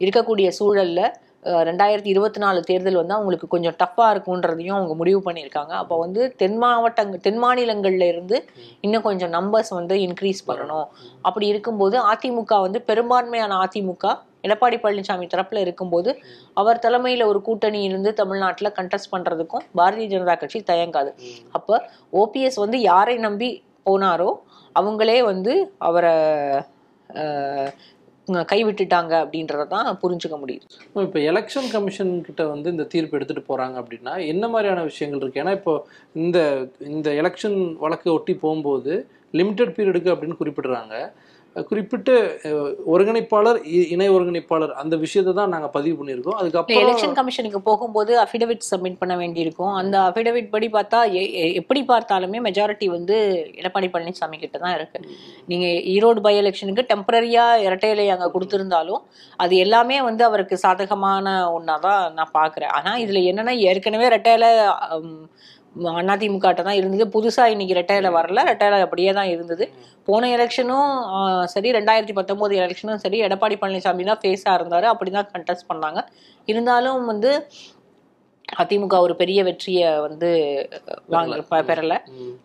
இருக்கக்கூடிய 0.00 0.48
சூழல்ல 0.56 1.02
ரெண்டாயிரத்தி 1.68 2.10
இருபத்தி 2.12 2.40
நாலு 2.44 2.60
தேர்தல் 2.68 2.98
வந்து 3.00 3.14
அவங்களுக்கு 3.16 3.46
கொஞ்சம் 3.52 3.76
டஃப்பாக 3.82 4.12
இருக்குன்றதையும் 4.14 4.76
அவங்க 4.78 4.94
முடிவு 5.00 5.20
பண்ணியிருக்காங்க. 5.26 5.72
அப்போ 5.82 5.96
வந்து 6.04 6.22
தென் 6.40 6.56
மாவட்டங்கள் 6.62 7.22
தென் 7.26 7.40
மாநிலங்கள்ல 7.44 8.06
இருந்து 8.12 8.38
இன்னும் 8.86 9.04
கொஞ்சம் 9.08 9.32
நம்பர்ஸ் 9.36 9.72
வந்து 9.78 9.96
இன்க்ரீஸ் 10.06 10.40
பண்ணணும். 10.48 10.88
அப்படி 11.28 11.46
இருக்கும்போது 11.52 11.98
அதிமுக 12.12 12.60
வந்து 12.66 12.80
பெரும்பான்மையான 12.90 13.54
அதிமுக 13.66 14.14
எடப்பாடி 14.46 14.76
பழனிசாமி 14.82 15.26
தரப்புல 15.32 15.62
இருக்கும்போது 15.66 16.10
அவர் 16.60 16.82
தலைமையில 16.84 17.22
ஒரு 17.30 17.40
கூட்டணி 17.46 17.80
இருந்து 17.88 18.10
தமிழ்நாட்டில் 18.20 18.74
கண்டெஸ்ட் 18.78 19.12
பண்றதுக்கும் 19.14 19.64
பாரதிய 19.78 20.08
ஜனதா 20.12 20.34
கட்சி 20.42 20.60
தயங்காது. 20.72 21.10
அப்ப 21.58 21.80
ஓபிஎஸ் 22.22 22.58
வந்து 22.64 22.80
யாரை 22.90 23.16
நம்பி 23.26 23.50
போனாரோ 23.86 24.30
அவங்களே 24.76 25.18
வந்து 25.30 25.52
அவரை 25.88 26.14
கைவிட்டுட்டாங்க 28.52 29.12
அப்படின்றத 29.24 29.66
தான் 29.74 29.88
புரிஞ்சுக்க 30.02 30.36
முடியுது. 30.42 30.66
இப்போ 31.06 31.20
எலெக்ஷன் 31.30 31.68
கமிஷன் 31.74 32.12
கிட்ட 32.28 32.42
வந்து 32.46 32.68
இந்த 32.70 32.86
தீர்ப்பு 32.94 33.16
எடுத்துட்டு 33.18 33.44
போகிறாங்க 33.50 33.76
அப்படின்னா 33.82 34.14
என்ன 34.32 34.44
மாதிரியான 34.48 34.84
விஷயங்கள் 34.90 35.22
இருக்குது 35.22 35.42
ஏன்னா 35.44 35.54
இப்போ 35.60 35.74
இந்த 36.24 36.38
இந்த 36.92 37.10
எலெக்ஷன் 37.22 37.58
வழக்கை 37.84 38.10
ஒட்டி 38.16 38.34
போகும்போது 38.44 38.94
லிமிட்டெட் 39.38 39.74
பீரியடுக்கு 39.76 40.12
அப்படின்னு 40.14 40.40
குறிப்பிடுறாங்க. 40.40 40.94
குறிப்பிட்டு 41.68 42.14
ஒருங்கிணைப்பாளர் 42.92 43.58
இணை 43.94 44.08
ஒருங்கிணைப்பாளர் 44.14 44.72
அந்த 44.82 44.94
விஷயத்தை 45.04 45.32
தான் 45.38 45.52
நாங்க 45.54 45.68
பதிவு 45.76 45.94
பண்ணியிருக்கோம். 45.98 46.38
அதுக்கப்புறம் 46.40 46.82
எலெக்ஷன் 46.82 47.16
கமிஷனுக்கு 47.18 47.60
போகும்போது 47.68 48.12
அஃபிடவிட் 48.24 48.66
சப்மிட் 48.70 48.98
பண்ண 49.02 49.16
வேண்டியிருக்கும். 49.22 49.74
அந்த 49.80 49.96
அஃபிடவிட் 50.08 50.50
படி 50.54 50.68
பார்த்தா 50.76 51.00
எப்படி 51.60 51.82
பார்த்தாலுமே 51.92 52.40
மெஜாரிட்டி 52.48 52.88
வந்து 52.96 53.16
எடப்பாடி 53.60 53.90
பழனிசாமி 53.94 54.38
கிட்ட 54.44 54.58
தான் 54.64 54.76
இருக்கு. 54.78 55.00
நீங்க 55.52 55.66
ஈரோடு 55.94 56.22
பை 56.26 56.34
எலெக்ஷனுக்கு 56.42 56.84
டெம்பரரியா 56.92 57.46
இரட்டையிலை 57.66 58.08
அங்க 58.16 58.28
கொடுத்திருந்தாலும் 58.36 59.02
அது 59.44 59.56
எல்லாமே 59.66 59.98
வந்து 60.08 60.24
அவருக்கு 60.30 60.58
சாதகமான 60.66 61.36
ஒன்னாதான் 61.58 62.02
நான் 62.18 62.36
பாக்குறேன் 62.40 62.74
ஆனா 62.78 62.92
இதுல 63.04 63.22
என்னன்னா 63.30 63.54
ஏற்கனவே 63.70 64.08
இரட்டையில 64.10 64.46
அதிமுகட்ட 66.14 66.62
தான் 66.68 66.78
இருந்தது. 66.80 67.04
புதுசா 67.14 67.44
இன்னைக்கு 67.54 67.78
ரெட்டையில 67.80 68.10
வரல. 68.18 68.42
ரெட்டையில 68.50 68.84
அப்படியே 68.86 69.12
தான் 69.18 69.30
இருந்தது. 69.34 69.66
போன 70.08 70.28
எலெக்ஷனும் 70.36 70.92
சரி 71.54 71.70
ரெண்டாயிரத்தி 71.78 72.14
பத்தொன்பது 72.18 72.54
எலெக்ஷனும் 72.60 73.02
சரி 73.04 73.18
எடப்பாடி 73.26 73.56
பழனிசாமி 73.62 74.06
தான் 74.10 74.22
ஃபேஸா 74.22 74.54
இருந்தாரு. 74.58 74.86
அப்படிதான் 74.92 75.28
கண்டெஸ்ட் 75.34 75.68
பண்ணாங்க. 75.72 76.02
இருந்தாலும் 76.52 77.02
வந்து 77.12 77.32
அதிமுக 78.60 78.98
ஒரு 79.06 79.14
பெரிய 79.20 79.40
வெற்றியை 79.48 79.88
வந்து 80.06 80.28
வாங்க 81.14 81.60
பெறல. 81.70 81.94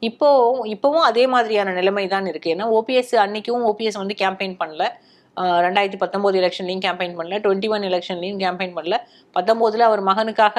இப்போ 0.09 0.29
இப்போவும் 0.73 1.05
அதே 1.09 1.23
மாதிரியான 1.33 1.73
நிலைமை 1.79 2.05
தான் 2.15 2.27
இருக்கு. 2.31 2.53
ஏன்னா 2.55 2.67
ஓபிஎஸ் 2.77 3.13
அன்னைக்கும் 3.25 3.65
ஓபிஎஸ் 3.69 4.01
வந்து 4.01 4.15
கேம்பெயின் 4.21 4.55
பண்ணல. 4.61 4.85
ரெண்டாயிரத்தி 5.65 5.99
பத்தொம்போது 6.01 6.35
எலெக்ஷன்லையும் 6.41 6.83
கேம்பெயின் 6.85 7.15
பண்ணல. 7.19 7.37
டுவெண்ட்டி 7.45 7.69
ஒன் 7.75 7.85
எலெக்ஷன்லையும் 7.89 8.41
கேம்பெயின் 8.43 8.75
பண்ணல. 8.77 8.97
பத்தொம்போதுல 9.33 9.85
அவர் 9.87 10.01
மகனுக்காக 10.07 10.57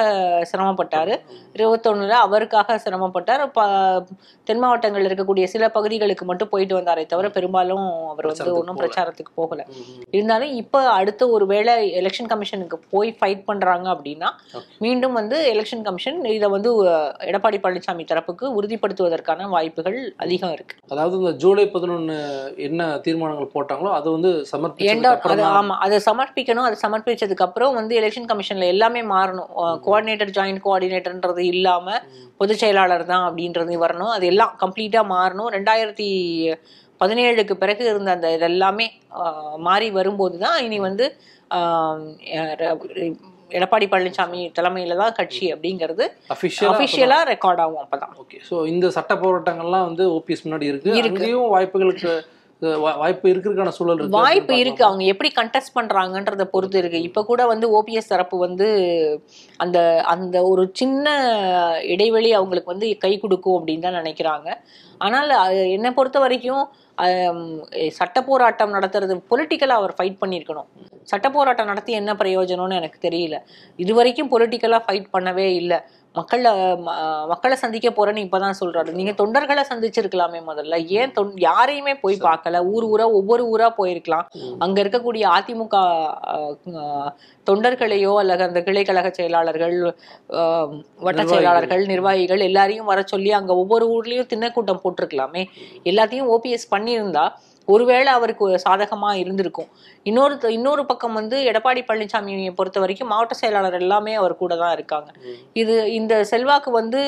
சிரமப்பட்டாரு 0.49 1.13
இருபத்தொன்னுல 1.55 2.15
அவருக்காக 2.23 2.77
சிரமப்பட்டார் 2.83 3.43
ப 3.51 3.61
தென் 4.47 4.61
மாவட்டங்கள்ல 4.61 5.09
இருக்கக்கூடிய 5.09 5.45
சில 5.51 5.65
பகுதிகளுக்கு 5.75 6.25
மட்டும் 6.25 6.51
போயிட்டு 6.51 6.75
வந்தாரே 6.77 7.03
தவிர 7.11 7.27
பெரும்பாலும் 7.35 7.83
அவர் 8.09 8.27
வந்து 8.31 8.51
ஒன்றும். 8.55 8.79
பிரச்சாரத்துக்கு 8.79 9.31
போகல. 9.39 9.61
இருந்தாலும் 10.13 10.51
இப்போ 10.59 10.79
அடுத்த 10.95 11.29
ஒரு 11.35 11.45
வேளை 11.51 11.71
எலெக்ஷன் 11.99 12.29
கமிஷனுக்கு 12.31 12.77
போய் 12.93 13.11
ஃபைட் 13.17 13.43
பண்றாங்க 13.47 13.87
அப்படின்னா. 13.93 14.29
மீண்டும் 14.85 15.15
வந்து 15.19 15.37
எலெக்ஷன் 15.53 15.85
கமிஷன் 15.87 16.19
இதை 16.31 16.49
வந்து 16.55 16.69
எடப்பாடி 17.29 17.59
பழனிசாமி 17.63 18.05
தரப்புக்கு 18.11 18.45
உறுதிப்படுத்துவதற்கான 18.57 19.49
வாய்ப்புகள் 19.55 19.97
அதிகம் 20.23 20.53
இருக்கு 20.55 20.75
அதாவது 20.93 21.15
இந்த 21.21 21.33
ஜூலை 21.43 21.65
பதினொன்னு 21.75 22.17
என்ன 22.67 22.79
தீர்மானங்கள் 23.05 23.53
போட்டாங்களோ 23.55 23.91
அது 23.97 24.07
வந்து 24.11 24.31
out- 25.05 25.11
அப்புறம் 25.11 25.33
அது 25.33 25.43
தான் 25.43 25.57
ஆமா 25.59 25.77
அதை 25.83 25.97
சமர்ப்பிக்கணும் 26.07 26.67
அதை 26.67 26.77
சமர்ப்பிச்சதுக்கு 26.81 27.45
அப்புறம் 27.45 27.75
வந்து 27.79 27.93
எலெக்ஷன் 27.99 28.29
கமிஷன்ல 28.29 28.64
எல்லாமே 28.73 29.01
மாறணும். 29.13 29.49
கோஆர்டினேட்டர் 29.85 30.33
ஜாயிண்ட் 30.37 30.63
கோஆர்டினேட்டர்ன்றது 30.65 31.43
இல்லாம 31.53 31.97
பொதுச் 32.41 32.61
செயலாளர் 32.63 33.05
தான் 33.11 33.25
அப்படின்றது 33.27 33.77
வரணும் 33.85 34.13
அது 34.15 34.25
எல்லாம் 34.33 34.53
கம்ப்ளீட்டா 34.63 35.03
மாறணும். 35.15 35.51
ரெண்டாயிரத்தி 35.57 36.09
பதினேழுக்கு 37.01 37.55
பிறகு 37.61 37.83
இருந்த 37.91 38.11
அந்த 38.17 38.27
இதெல்லாமே 38.37 38.87
மாறி 39.67 39.87
வரும்போது 39.99 40.35
தான் 40.45 40.59
இனி 40.65 40.77
வந்து 40.89 41.07
எடப்பாடி 43.57 43.85
பழனிசாமி 43.91 44.39
தலைமையில 44.57 44.95
தான் 45.01 45.17
கட்சி 45.17 45.45
அப்படிங்கிறது 45.55 46.05
அபிஷியலா 46.35 47.19
ரெக்கார்ட் 47.33 47.61
ஆகும் 47.65 47.81
அப்பதான். 47.83 48.13
ஓகே 48.21 48.37
ஸோ 48.47 48.55
இந்த 48.71 48.85
சட்ட 48.95 49.13
போராட்டங்கள்லாம் 49.23 49.85
வந்து 49.89 50.05
ஓபிஎஸ் 50.15 50.45
முன்னாடி 50.45 50.65
இருக்கு. 50.71 50.95
இருக்கு. 51.01 51.29
வாய்ப்புகளுக்கு 51.53 52.13
வாய்ப்பு 52.61 53.25
இருக்கிறதுக்கான 53.31 53.71
சூழல் 53.77 53.97
இருக்கு 53.97 54.17
வாய்ப்பு 54.17 54.53
இருக்கு. 54.61 54.83
அவங்க 54.87 55.03
எப்படி 55.13 55.29
கண்டெஸ்ட் 55.39 55.75
பண்றாங்கன்றத 55.77 56.43
பொறுத்து 56.53 56.77
இருக்கு. 56.81 56.99
இப்ப 57.07 57.23
கூட 57.29 57.41
வந்து 57.51 57.67
ஓபிஎஸ் 57.77 58.11
தரப்பு 58.13 58.37
வந்து 58.45 58.67
அந்த 59.63 59.77
அந்த 60.13 60.43
ஒரு 60.51 60.63
சின்ன 60.79 61.15
இடைவெளி 61.95 62.31
அவங்களுக்கு 62.39 62.73
வந்து 62.73 62.89
கை 63.03 63.13
கொடுக்கும் 63.23 63.57
அப்படின்னு 63.59 63.85
தான் 63.87 63.99
நினைக்கிறாங்க. 64.01 64.49
ஆனால் 65.07 65.31
என்னை 65.75 65.91
பொறுத்த 65.99 66.19
வரைக்கும் 66.25 66.65
சட்ட 67.99 68.17
போராட்டம் 68.29 68.75
நடத்துறது 68.75 69.15
பொலிட்டிக்கலாக 69.31 69.79
அவர் 69.81 69.95
ஃபைட் 69.97 70.21
பண்ணியிருக்கணும். 70.21 70.69
சட்ட 71.11 71.27
போராட்டம் 71.37 71.69
நடத்தி 71.71 71.91
என்ன 72.01 72.11
பிரயோஜனம்னு 72.21 72.79
எனக்கு 72.81 72.99
தெரியல. 73.07 73.37
இது 73.83 73.93
வரைக்கும் 73.99 74.31
பொலிட்டிக்கலாக 74.33 74.85
ஃபைட் 74.85 75.09
பண்ணவே 75.15 75.47
இல்லை. 75.61 75.79
மக்களை 76.17 76.51
மக்களை 77.31 77.55
சந்திக்க 77.63 77.89
போறேன்னு 77.89 78.23
இப்பதான் 78.25 78.57
சொல்றாரு. 78.61 78.91
நீங்க 78.99 79.13
தொண்டர்களை 79.21 79.63
சந்திச்சிருக்கலாமே 79.71 80.39
முதல்ல. 80.49 80.77
ஏன் 80.99 81.13
தொண் 81.17 81.31
யாரையுமே 81.45 81.93
போய் 82.03 82.17
பார்க்கல. 82.27 82.61
ஊர் 82.73 82.85
ஊரா 82.91 83.07
ஒவ்வொரு 83.19 83.45
ஊரா 83.53 83.69
போயிருக்கலாம். 83.79 84.27
அங்க 84.65 84.77
இருக்கக்கூடிய 84.83 85.23
அதிமுக 85.37 85.75
தொண்டர்களையோ 87.49 88.13
அல்லது 88.21 88.43
அந்த 88.47 88.59
கிளை 88.67 88.83
கழக 88.83 89.09
செயலாளர்கள் 89.19 89.77
வட்ட. 91.07 91.21
செயலாளர்கள் 91.33 91.83
நிர்வாகிகள் 91.93 92.45
எல்லாரையும் 92.49 92.89
வர 92.91 93.01
சொல்லி 93.13 93.31
அங்க 93.39 93.51
ஒவ்வொரு 93.63 93.87
ஊர்லயும் 93.95 94.31
திண்ணக்கூட்டம் 94.33 94.83
போட்டிருக்கலாமே. 94.85 95.43
எல்லாத்தையும் 95.91 96.31
ஓபிஎஸ் 96.35 96.71
பண்ணியிருந்தா 96.75 97.25
ஒருவேளை 97.67 98.09
அவருக்கு 98.17 98.45
சாதகமா 98.65 99.09
இருந்திருக்கும். 99.21 99.69
இன்னொரு 100.09 100.35
இன்னொரு 100.57 100.83
பக்கம் 100.85 101.17
வந்து 101.19 101.37
எடப்பாடி 101.51 101.81
பழனிசாமியை 101.87 102.51
பொறுத்த 102.59 102.79
வரைக்கும் 102.83 103.11
மாவட்ட 103.13 103.35
செயலாளர் 103.41 103.77
எல்லாமே 103.81 104.13
அவர் 104.21 104.35
கூட 104.41 104.55
தான் 104.63 104.73
இருக்காங்க. 104.77 105.09
இது 105.61 105.75
இந்த 105.99 106.13
செல்வாக்கு 106.31 106.71
வந்து 106.79 107.01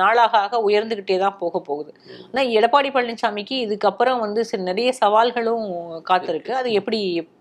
நாளாக 0.00 0.38
ஆக 0.44 0.62
உயர்ந்துகிட்டே 0.70 1.18
தான் 1.24 1.38
போக 1.42 1.60
போகுது. 1.68 1.92
ஆனா 2.30 2.44
எடப்பாடி 2.58 2.90
பழனிசாமிக்கு 2.96 3.58
இதுக்கப்புறம் 3.66 4.22
வந்து 4.26 4.42
நிறைய 4.70 4.90
சவால்களும் 5.02 5.66
காத்திருக்கு. 6.10 6.54
அது 6.60 6.70
எப்படி 6.80 7.00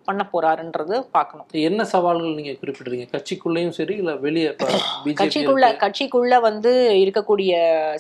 பண்ண 0.10 0.24
போறாருன்றது 0.34 0.96
பார்க்கணும். 1.18 1.48
என்ன 1.70 1.82
சவால்கள் 1.94 2.38
நீங்க 2.40 2.56
குறிப்பிடுறீங்க? 2.62 3.08
கட்சிக்குள்ளேயும் 3.16 3.78
சரி 3.80 3.96
இல்ல 4.04 4.14
வெளியே 4.26 4.52
கட்சிக்குள்ள 5.22 5.68
கட்சிக்குள்ள 5.86 6.36
வந்து 6.50 6.74
இருக்கக்கூடிய 7.04 7.54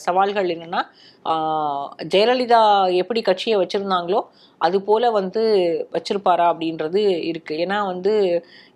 சவால்கள் 0.08 0.54
என்னன்னா 0.56 0.84
ஜெயலலிதா 2.13 2.60
எப்படி 3.01 3.22
கட்சியை 3.24 3.56
வச்சிருந்தாங்களோ 3.62 4.20
அது 4.62 4.78
போல 4.88 5.10
வந்து 5.18 5.42
வச்சிருப்பாரா 5.96 6.46
அப்படின்றது 6.51 7.01
இருக்கு. 7.30 7.54
ஏன்னா 7.63 7.78
வந்து 7.89 8.13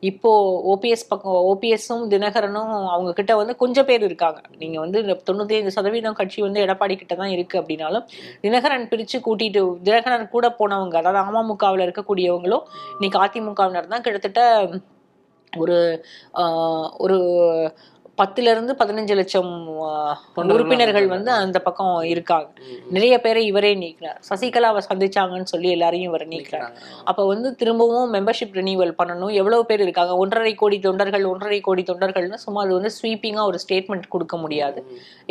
இப்போ 0.10 0.32
ஓபிஎஸ் 0.72 1.04
பக்கம் 1.10 1.38
ஓபிஎஸும் 1.50 2.04
தினகரனும் 2.13 2.72
அவங்க 2.94 3.12
கிட்ட 3.20 3.34
வந்து 3.42 3.54
கொஞ்சம் 3.62 3.88
பேர் 3.90 4.04
இருக்காங்க. 4.08 4.40
நீங்க 4.62 4.78
வந்து 4.84 4.98
இந்த 5.04 5.16
தொண்ணூத்தி 5.28 5.56
ஐந்து 5.60 5.74
சதவீதம் 5.78 6.18
கட்சி 6.20 6.40
வந்து 6.46 6.63
எடப்பாடி 6.66 6.96
கிட்ட 7.02 7.16
தான் 7.22 7.34
இருக்கு 7.36 7.56
அப்படின்னாலும் 7.62 8.06
தினகரன் 8.44 8.88
பிரிச்சு 8.92 9.20
கூட்டிட்டு 9.28 9.63
தினகரன் 9.88 10.25
கூட 10.36 10.50
போனவங்க 10.60 10.98
அதாவது 11.02 11.22
அமமுகவில் 11.24 11.86
இருக்கக்கூடியவங்களும் 11.88 12.66
இன்னைக்கு 12.98 13.20
அதிமுகவினர் 13.24 13.92
தான் 13.94 14.06
கிட்டத்தட்ட 14.06 14.44
ஒரு 15.63 15.77
ஒரு 17.03 17.18
பத்துல 18.22 18.51
இருந்து 18.53 18.74
பதினஞ்சு 18.80 19.13
லட்சம் 19.20 19.51
உறுப்பினர்கள். 20.53 21.08
வந்து 21.13 21.32
அந்த 21.44 21.58
பக்கம் 21.68 21.96
இருக்காங்க. 22.12 22.50
நிறைய 22.96 23.15
பேரை 23.22 23.42
இவரே 23.51 23.72
நீக்கினார். 23.75 24.20
சசிகலாவை 24.30 24.82
சந்திச்சாங்கன்னு 24.89 25.51
சொல்லி 25.53 25.70
எல்லாரையும் 25.75 26.10
இவர் 26.12 26.25
நீக்கிறார் 26.34 26.75
அப்ப 27.03 27.25
வந்து 27.32 27.51
திரும்பவும் 27.62 28.13
மெம்பர்ஷிப் 28.13 28.58
ரினியூவல் 28.60 28.94
பண்ணணும். 29.01 29.34
எவ்வளவு 29.42 29.65
பேர் 29.72 29.86
இருக்காங்க? 29.86 30.15
ஒன்றரை 30.24 30.53
கோடி 30.62 30.80
தொண்டர்கள் 30.80 31.25
ஒன்றரை 31.34 31.60
கோடி 31.70 31.86
தொண்டர்கள்னு 31.92 32.39
சும்மா 32.46 32.62
அது 32.65 32.74
வந்து 32.80 32.94
ஸ்வீப்பிங்கா 33.00 33.46
ஒரு 33.51 33.60
ஸ்டேட்மெண்ட் 33.65 34.08
கொடுக்க 34.15 34.38
முடியாது. 34.38 34.82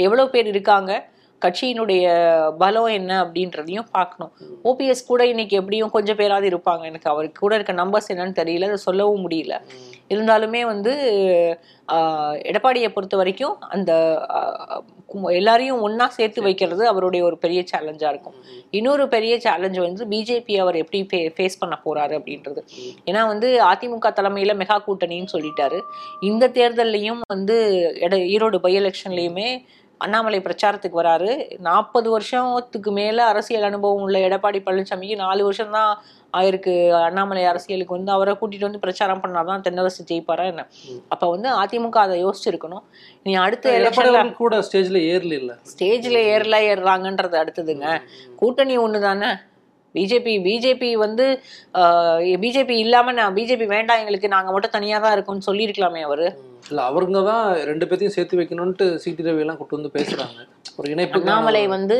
எவ்வளவு 0.06 0.30
பேர் 0.30 0.50
இருக்காங்க? 0.54 0.92
கட்சியினுடைய 1.44 2.04
பலம் 2.58 2.84
என்ன 2.84 3.24
அப்படின்றதையும் 3.24 3.88
பார்க்கணும். 3.90 4.32
ஓபிஎஸ் 4.64 5.06
கூட 5.06 5.26
இன்னைக்கு 5.26 5.56
எப்படியும் 5.56 5.90
கொஞ்சம் 5.90 6.16
பேராவது 6.16 6.48
இருப்பாங்க. 6.48 6.84
எனக்கு 6.84 7.10
அவருக்கு 7.10 7.40
கூட 7.40 7.54
இருக்க 7.54 7.72
நம்பர்ஸ் 7.72 8.12
என்னன்னு 8.12 8.38
தெரியல. 8.40 8.64
அதை 8.64 8.76
சொல்லவும் 8.76 9.30
முடியல. 9.30 9.56
இருந்தாலுமே 10.10 10.60
வந்து 10.60 10.92
ஆஹ், 11.88 12.36
எடப்பாடியை 12.50 12.88
பொறுத்த 12.88 13.16
வரைக்கும் 13.16 13.60
அந்த 13.60 13.92
எல்லாரையும் 15.30 15.80
ஒண்ணா 15.80 16.06
சேர்த்து 16.08 16.42
வைக்கிறது 16.42 16.86
அவருடைய 16.86 17.24
ஒரு 17.24 17.38
பெரிய 17.38 17.64
சேலஞ்சா 17.72 18.08
இருக்கும். 18.08 18.34
இன்னொரு 18.70 19.08
பெரிய 19.08 19.40
சேலஞ்ச் 19.40 19.78
வந்து 19.78 20.06
பிஜேபி 20.06 20.54
அவர் 20.58 20.76
எப்படி 20.76 21.00
ஃபேஸ் 21.36 21.58
பண்ண 21.58 21.74
போறாரு 21.84 22.14
அப்படின்றது. 22.18 22.60
ஏன்னா 23.06 23.26
வந்து 23.26 23.60
அதிமுக 23.64 24.12
தலைமையில 24.12 24.54
மெகா 24.62 24.78
கூட்டணின்னு 24.86 25.32
சொல்லிட்டாரு. 25.32 25.80
இந்த 26.20 26.48
தேர்தல்லையும் 26.48 27.20
வந்து 27.26 27.56
எட 28.00 28.16
ஈரோடு 28.34 28.58
பை 28.58 28.80
எலெக்ஷன்லயுமே 28.80 29.48
அண்ணாமலை 30.04 30.38
பிரச்சாரத்துக்கு 30.40 31.00
வராரு. 31.02 31.30
நாற்பது 31.68 32.08
வருஷத்துக்கு 32.10 32.90
மேல 32.98 33.18
அரசியல் 33.32 33.68
அனுபவம் 33.68 34.04
உள்ள 34.06 34.18
எடப்பாடி 34.28 34.60
பழனிசாமிக்கு 34.66 35.16
நாலு 35.22 35.42
வருஷம் 35.44 35.76
தான் 35.76 35.92
ஆயிருக்கு. 36.34 36.74
அண்ணாமலை 37.06 37.44
அரசியலுக்கு 37.44 37.96
வந்து 37.96 38.12
அவரை 38.12 38.32
கூட்டிட்டு 38.40 38.68
வந்து 38.68 38.82
பிரச்சாரம் 38.84 39.22
பண்ணாதான் 39.24 39.64
தென்னரசு 39.66 40.08
ஜெயிப்பாரா 40.10 40.44
என்ன? 40.52 40.62
அப்ப 41.08 41.24
வந்து 41.30 41.48
அதிமுக 41.62 41.98
அதை 42.04 42.16
யோசிச்சிருக்கணும். 42.24 42.84
நீ 43.26 43.32
அடுத்த 43.44 43.74
அவர்கள் 43.74 44.34
கூட 44.42 44.60
ஸ்டேஜ்ல 44.68 45.00
ஏறல 45.12 45.34
இல்ல 45.40 45.54
ஸ்டேஜ்ல 45.72 46.20
ஏறல 46.34 46.60
ஏறுறாங்கன்றது 46.70 47.38
அடுத்ததுங்க. 47.42 47.88
கூட்டணி 48.42 48.76
தானே 49.08 49.30
பிஜேபி 49.94 50.34
பிஜேபி 50.46 50.90
வந்து 51.04 51.26
பிஜேபி 52.44 52.76
இல்லாம 52.84 53.12
நான் 53.18 53.36
பிஜேபி 53.38 53.66
வேண்டாம் 53.74 54.00
எங்களுக்கு 54.02 54.34
நாங்க 54.36 54.50
மட்டும் 54.54 54.74
தனியா 54.76 54.98
தான் 55.04 55.14
இருக்கோம்னு 55.16 55.48
சொல்லியிருக்கலாமே 55.48 56.02
அவரு. 56.08 56.26
இல்ல 56.70 56.80
அவருங்க 56.90 57.20
தான் 57.30 57.46
ரெண்டு 57.70 57.86
பேர்த்தையும் 57.88 58.16
சேர்த்து 58.16 58.40
வைக்கணும்ட்டு 58.40 58.86
சிடி 59.04 59.24
ரவி 59.28 59.42
எல்லாம் 59.44 59.58
கூட்டு 59.60 59.78
வந்து 59.78 59.94
பேசுறாங்க. 59.98 60.38
ஒரு 60.78 60.88
இணைப்பு 60.90 61.18
அண்ணாமலை 61.18 61.62
வந்து 61.68 61.96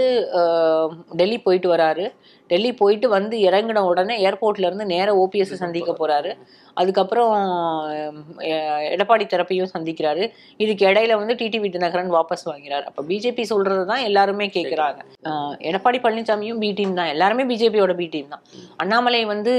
டெல்லி 1.16 1.38
போயிட்டு 1.38 1.68
வராரு. 1.74 2.04
டெல்லி 2.50 2.72
போயிட்டு 2.72 3.08
வந்து 3.08 3.36
இறங்கின 3.38 3.82
உடனே 3.84 4.14
ஏர்போர்ட்ல 4.26 4.66
இருந்து 4.66 4.84
நேர 4.86 5.08
ஓபிஎஸ் 5.14 5.54
சந்திக்க 5.54 5.90
போறாரு. 5.92 6.30
அதுக்கப்புறம் 6.76 7.32
எடப்பாடி 8.92 9.24
தரப்பையும் 9.26 9.72
சந்திக்கிறாரு. 9.74 10.24
இதுக்கு 10.60 10.86
இடையில 10.86 11.16
வந்து 11.16 11.34
டிடிவி 11.34 11.68
தினகரன் 11.70 12.10
வாபஸ் 12.10 12.46
வாங்கிறார். 12.46 12.82
அப்ப 12.82 13.04
பிஜேபி 13.08 13.42
சொல்றது 13.42 13.86
தான் 13.86 14.02
எல்லாருமே 14.02 14.48
கேக்குறாங்க. 14.48 15.00
அஹ், 15.26 15.54
எடப்பாடி 15.62 16.00
பழனிசாமியும் 16.02 16.58
பி 16.58 16.72
டீம் 16.72 16.94
தான். 16.94 17.08
எல்லாருமே 17.08 17.44
பிஜேபியோட 17.44 17.94
பி 17.94 18.06
டீம் 18.06 18.28
தான். 18.28 18.44
அண்ணாமலை 18.76 19.24
வந்து 19.24 19.54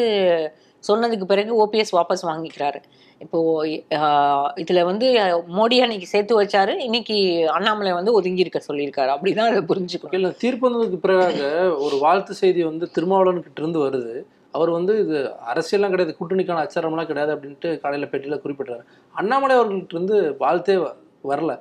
சொன்னதுக்கு 0.83 1.25
பிறகு 1.25 1.51
ஓபிஎஸ் 1.63 1.93
வாபஸ் 1.93 2.25
வாங்கிக்கிறாரு. 2.25 2.79
இப்போ 3.23 3.67
இதில் 3.67 4.81
இதுல 4.81 4.85
வந்து 4.85 5.13
மோடி 5.57 5.81
அன்னைக்கு 5.81 6.05
சேர்த்து 6.05 6.43
வச்சாரு. 6.43 6.79
இன்னைக்கு 6.79 7.49
அண்ணாமலை 7.49 7.91
வந்து 7.91 8.13
ஒதுங்கி 8.13 8.39
இருக்க 8.39 8.61
சொல்லியிருக்காரு. 8.67 9.09
அப்படிதான் 9.09 9.39
அதை 9.39 9.61
புரிஞ்சுக்கணும். 9.61 10.13
இல்லை 10.13 10.31
தீர்ப்பு 10.37 10.69
வந்ததுக்கு 10.69 10.97
பிறகு 10.97 11.75
ஒரு 11.79 11.97
வாழ்த்து 11.97 12.33
செய்தி 12.33 12.63
வந்து 12.63 12.89
திருமாவளவன்கிட்ட 12.95 13.59
இருந்து 13.59 13.79
வருது. 13.79 14.23
அவர் 14.51 14.69
வந்து 14.69 14.99
இது 14.99 15.31
அரசியல்லாம் 15.53 15.89
கிடையாது 15.89 16.15
கூட்டணிக்கான 16.19 16.67
அச்சாரம்லாம் 16.67 17.05
கிடையாது 17.05 17.35
அப்படின்ட்டு 17.35 17.79
காலையில் 17.79 18.09
பெட்டியில் 18.09 18.41
குறிப்பிட்டார். 18.41 18.83
அண்ணாமலை 19.11 19.55
அவர்கள்ட்ட 19.55 19.95
இருந்து 19.95 20.37
வாழ்த்தே 20.37 20.75
வ- 20.75 20.95
வரல. 21.29 21.59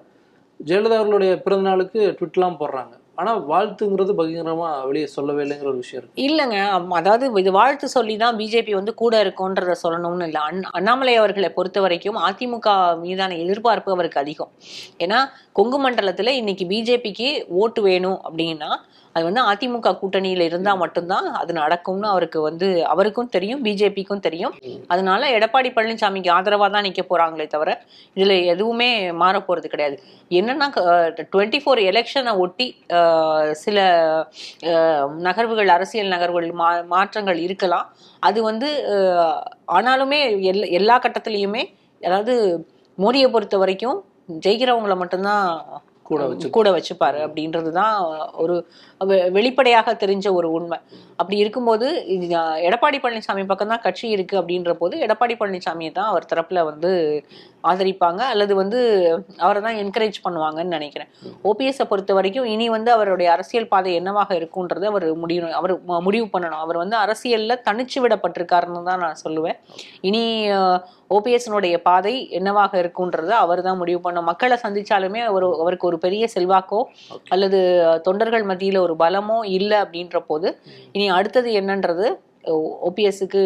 ஜெயலலிதா 0.66 0.94
அவர்களுடைய 0.94 1.42
பிறந்த 1.42 1.68
நாளுக்கு 1.68 2.16
ட்விட்லாம் 2.20 2.56
போடுறாங்க. 2.60 3.00
ஆனா 3.18 3.32
வாழ்த்துங்கிறது 3.50 4.12
பகிரங்கமா 4.18 4.68
வெளியே 4.88 5.06
சொல்லவே 5.06 5.42
இல்லைங்கிற 5.44 5.68
ஒரு 5.72 5.80
விஷயம் 5.82 6.00
இருக்கு. 6.00 6.22
இல்லைங்க. 6.26 6.58
அதாவது 7.00 7.24
இது 7.42 7.50
வாழ்த்து 7.52 7.88
சொல்லி 7.88 8.14
தான் 8.16 8.36
பிஜேபி 8.36 8.72
வந்து 8.74 8.94
கூட 8.94 9.14
இருக்கும்ன்றத 9.24 9.74
சொல்லணும்னு 9.82 10.26
இல்லை. 10.28 10.40
அண் 10.40 10.62
அண்ணாமலை 10.78 11.14
அவர்களை 11.16 11.50
பொறுத்த 11.50 11.80
வரைக்கும் 11.80 12.18
அதிமுக 12.28 12.68
மீதான 13.04 13.36
எதிர்பார்ப்பு 13.44 13.92
அவருக்கு 13.92 14.20
அதிகம். 14.20 14.52
ஏன்னா 14.98 15.18
கொங்கு 15.52 15.78
மண்டலத்தில் 15.78 16.38
இன்னைக்கு 16.40 16.66
பிஜேபிக்கு 16.66 17.28
ஓட்டு 17.62 17.82
வேணும் 17.82 18.18
அப்படின்னா 18.24 18.70
அது 19.14 19.24
வந்து 19.28 19.42
அதிமுக 19.50 19.92
கூட்டணியில 20.00 20.46
இருந்தா 20.50 20.72
மட்டும்தான் 20.82 21.26
அது 21.40 21.52
நடக்கும்னு 21.60 22.08
அவருக்கு 22.12 22.38
வந்து 22.48 22.68
அவருக்கும் 22.92 23.30
தெரியும் 23.34 23.62
பிஜேபிக்கும் 23.66 24.22
தெரியும். 24.26 24.54
அதனால 24.92 25.28
எடப்பாடி 25.36 25.70
பழனிசாமிக்கு 25.76 26.30
ஆதரவா 26.36 26.68
தான் 26.76 26.86
நிக்க 26.88 27.02
போறாங்களே 27.10 27.46
தவிர 27.54 27.70
இதுல 28.16 28.36
எதுவுமே 28.54 28.90
மாற 29.22 29.34
போறது 29.48 29.68
கிடையாது. 29.74 29.96
என்னன்னா 30.38 30.68
டுவெண்ட்டி 31.34 31.60
ஃபோர் 31.62 31.82
எலெக்ஷனை 31.90 32.34
ஒட்டி 32.44 32.66
சில 33.64 33.78
நகர்வுகள் 35.28 35.74
அரசியல் 35.76 36.12
நகர்வுகள் 36.14 36.58
மா 36.62 36.70
மாற்றங்கள் 36.94 37.40
இருக்கலாம். 37.46 37.86
அது 38.22 38.38
வந்து 38.50 38.68
ஆனாலுமே 39.78 40.20
எல்லா 40.52 40.66
எல்லா 40.80 40.96
கட்டத்துலேயுமே 41.04 41.62
அதாவது 42.00 42.34
மோடியை 42.98 43.28
பொறுத்த 43.34 43.56
வரைக்கும் 43.62 43.98
ஜெயிக்கிறவங்கள 44.44 44.94
மட்டும்தான் 45.00 45.46
கூட 46.10 46.22
வச்சு 46.30 46.46
கூட 46.56 46.68
வச்சுப்பாரு 46.76 47.18
அப்படின்றது 47.26 47.70
தான் 47.80 47.94
ஒரு 48.42 48.54
வெளிப்படையாக 49.36 49.94
தெரிஞ்ச 50.02 50.26
ஒரு 50.38 50.48
உண்மை. 50.56 50.78
அப்படி 51.20 51.36
இருக்கும்போது 51.42 51.86
எடப்பாடி 52.68 52.98
பழனிசாமி 53.04 53.42
பக்கம் 53.50 53.72
தான் 53.72 53.84
கட்சி 53.86 54.06
இருக்கு 54.16 54.36
அப்படின்ற 54.40 54.72
போது 54.82 54.94
எடப்பாடி 55.06 55.34
பழனிசாமியை 55.40 55.92
தான் 55.98 56.10
அவர் 56.12 56.28
தரப்புல 56.32 56.64
வந்து 56.70 56.90
ஆதரிப்பாங்க 57.70 58.20
அல்லது 58.32 58.52
வந்து 58.60 58.80
அவரை 59.44 59.60
தான் 59.66 59.78
என்கரேஜ் 59.82 60.18
பண்ணுவாங்கன்னு 60.24 60.76
நினைக்கிறேன். 60.78 61.10
ஓபிஎஸ்ஸை 61.50 61.86
பொறுத்த 61.90 62.12
வரைக்கும் 62.18 62.48
இனி 62.54 62.66
வந்து 62.76 62.90
அவருடைய 62.96 63.28
அரசியல் 63.36 63.70
பாதை 63.74 63.90
என்னவாக 64.00 64.30
இருக்குன்றது 64.40 64.86
அவர் 64.92 65.06
முடிவு 65.22 65.52
அவர் 65.60 65.74
முடிவு 66.08 66.26
பண்ணணும். 66.34 66.62
அவர் 66.64 66.80
வந்து 66.82 66.96
அரசியல்ல 67.04 67.56
தனிச்சு 67.68 67.98
விடப்பட்டிருக்காருன்னு 68.04 68.88
தான் 68.90 69.04
நான் 69.06 69.22
சொல்லுவேன். 69.24 69.58
இனி 70.10 70.24
ஓபிஎஸ்னுடைய 71.16 71.76
பாதை 71.88 72.14
என்னவாக 72.38 72.72
இருக்குன்றதை 72.82 73.34
அவர் 73.44 73.62
தான் 73.66 73.80
முடிவு 73.82 74.00
பண்ணணும். 74.04 74.28
மக்களை 74.30 74.56
சந்திச்சாலுமே 74.64 75.20
அவர் 75.30 75.46
அவருக்கு 75.62 75.88
ஒரு 75.90 75.98
பெரிய 76.04 76.28
செல்வாக்கோ 76.34 76.80
அல்லது 77.34 77.60
தொண்டர்கள் 78.08 78.48
மத்தியில 78.50 78.80
ஒரு 78.86 78.96
பலமோ 79.04 79.38
இல்லை 79.56 79.78
அப்படின்ற 79.84 80.20
போது 80.30 80.50
இனி 80.92 81.08
அடுத்தது 81.18 81.50
என்னன்றது 81.60 82.06
ஓபிஎஸ்க்கு 82.88 83.42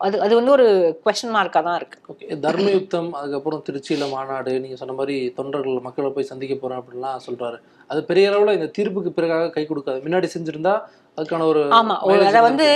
அது 0.00 0.16
அது 0.24 0.34
வந்து 0.38 0.52
ஒரு 0.56 0.66
கொஸ்டின் 1.04 1.34
மார்க்காக 1.34 1.62
தான் 1.66 1.78
இருக்கு. 1.80 1.98
ஓகே 2.12 2.26
தர்மயுத்தம் 2.44 3.10
அதுக்கப்புறம் 3.18 3.62
திருச்சியில 3.66 4.06
மாநாடு 4.14 4.52
நீங்க 4.62 4.76
சொன்ன 4.80 4.94
மாதிரி 5.00 5.16
தொண்டர்கள் 5.38 5.84
மக்களை 5.86 6.10
போய் 6.14 6.30
சந்திக்க 6.30 6.54
போறேன் 6.56 6.80
அப்படின்லாம் 6.80 7.24
சொல்றாரு. 7.26 7.58
அது 7.90 8.00
பெரிய 8.10 8.30
அளவுல 8.30 8.54
இந்த 8.58 8.68
தீர்ப்புக்கு 8.76 9.10
பிறகாக 9.18 9.50
கை 9.56 9.64
கொடுக்காது. 9.66 10.00
முன்னாடி 10.06 10.28
செஞ்சிருந்தா 10.34 10.74
அதுக்கான 11.18 11.46
ஒரு 11.52 11.62
ஆமா 11.78 11.94
அத 12.28 12.40
வந்து. 12.48 12.66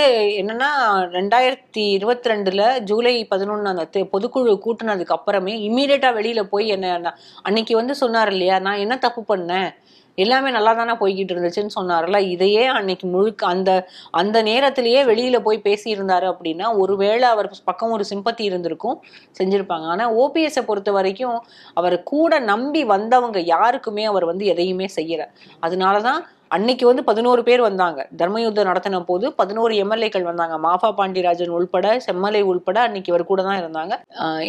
என்னன்னா 0.41 0.69
ரெண்டாயிரத்தி 1.17 1.83
இருபத்தி 1.97 2.31
ரெண்டுல 2.31 2.63
ஜூலை 2.89 3.13
பதினொன்னு 3.33 3.71
அந்த 3.73 4.03
பொதுக்குழு 4.13 4.53
கூட்டுனதுக்கு 4.65 5.15
அப்புறமே 5.17 5.53
இம்மீடியட்டா 5.67 6.11
வெளியில 6.19 6.43
போய் 6.53 6.67
என்ன 6.75 7.13
அன்னைக்கு 7.49 7.75
வந்து 7.81 7.95
சொன்னார் 8.03 8.33
இல்லையா 8.35 8.57
நான் 8.67 8.83
என்ன 8.85 8.97
தப்பு 9.05 9.23
பண்ணேன்? 9.31 9.69
எல்லாமே 10.15 10.49
நல்லா 10.51 10.73
தானே 10.73 10.93
போய்கிட்டு 10.93 11.33
இருந்துச்சுன்னு 11.35 11.75
சொன்னார்ல 11.79 12.17
இதையே 12.17 12.65
அன்னைக்கு 12.65 13.07
முழுக்க 13.07 13.45
அந்த 13.45 13.87
அந்த 14.11 14.37
நேரத்திலேயே 14.41 15.03
வெளியில 15.03 15.39
போய் 15.39 15.61
பேசியிருந்தாரு 15.63 16.27
அப்படின்னா 16.33 16.77
ஒருவேளை 16.77 17.27
அவர் 17.29 17.49
பக்கம் 17.63 17.91
ஒரு 17.91 18.05
சிம்பத்தி 18.09 18.41
இருந்திருக்கும் 18.41 18.97
செஞ்சிருப்பாங்க. 19.39 19.85
ஆனா 19.85 20.05
ஓபிஎஸ்ஸை 20.13 20.63
பொறுத்த 20.65 20.91
வரைக்கும் 20.91 21.37
அவர் 21.73 22.03
கூட 22.03 22.39
நம்பி 22.39 22.83
வந்தவங்க 22.83 23.39
யாருக்குமே 23.39 24.05
அவர் 24.05 24.25
வந்து 24.25 24.45
எதையுமே 24.45 24.87
செய்யல. 24.95 25.23
அதனாலதான் 25.61 26.21
அன்னைக்கு 26.55 26.85
வந்து 26.89 27.03
பதினோரு 27.09 27.41
பேர் 27.47 27.61
வந்தாங்க. 27.67 27.99
தர்மயுத்தம் 28.19 28.69
நடத்தின 28.69 29.01
போது 29.09 29.25
பதினோரு 29.39 29.73
எம்எல்ஏக்கள் 29.83 30.29
வந்தாங்க. 30.29 30.55
மாஃபா 30.65 30.89
பாண்டியராஜன் 30.99 31.53
உள்பட 31.57 31.87
செம்மலை 32.07 32.41
உள்பட 32.51 32.79
அன்னைக்கு 32.87 33.11
இவர் 33.13 33.29
கூட 33.31 33.41
தான் 33.47 33.59
இருந்தாங்க. 33.61 33.93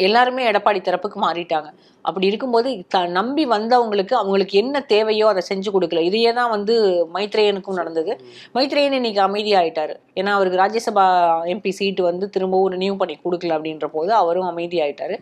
எல்லாருமே 0.06 0.42
எடப்பாடி 0.50 0.80
தரப்புக்கு 0.88 1.20
மாறிட்டாங்க. 1.26 1.70
அப்படி 2.08 2.26
இருக்கும்போது 2.30 2.68
த 2.94 2.98
நம்பி 3.16 3.44
வந்தவங்களுக்கு 3.54 4.14
அவங்களுக்கு 4.20 4.54
என்ன 4.62 4.82
தேவையோ 4.92 5.26
அதை 5.32 5.42
செஞ்சு 5.48 5.70
கொடுக்கல. 5.76 6.02
இதையே 6.08 6.30
தான் 6.38 6.52
வந்து 6.54 6.74
மைத்ரேயனுக்கும் 7.16 7.78
நடந்தது. 7.80 8.12
மைத்ரேயன் 8.56 8.98
இன்னைக்கு 9.00 9.20
அமைதியாயிட்டாரு. 9.26 9.96
ஏன்னா 10.20 10.32
அவருக்கு 10.36 10.62
ராஜ்யசபா 10.62 11.06
எம்பி 11.54 11.72
சீட்டு 11.78 12.04
வந்து 12.10 12.28
திரும்பவும் 12.36 12.72
ரினியூ 12.76 12.94
பண்ணி 13.02 13.16
கொடுக்கல 13.24 13.56
அப்படின்ற 13.58 13.88
போது 13.96 14.12
அவரும் 14.22 14.48
அமைதியாயிட்டாரு. 14.52 15.16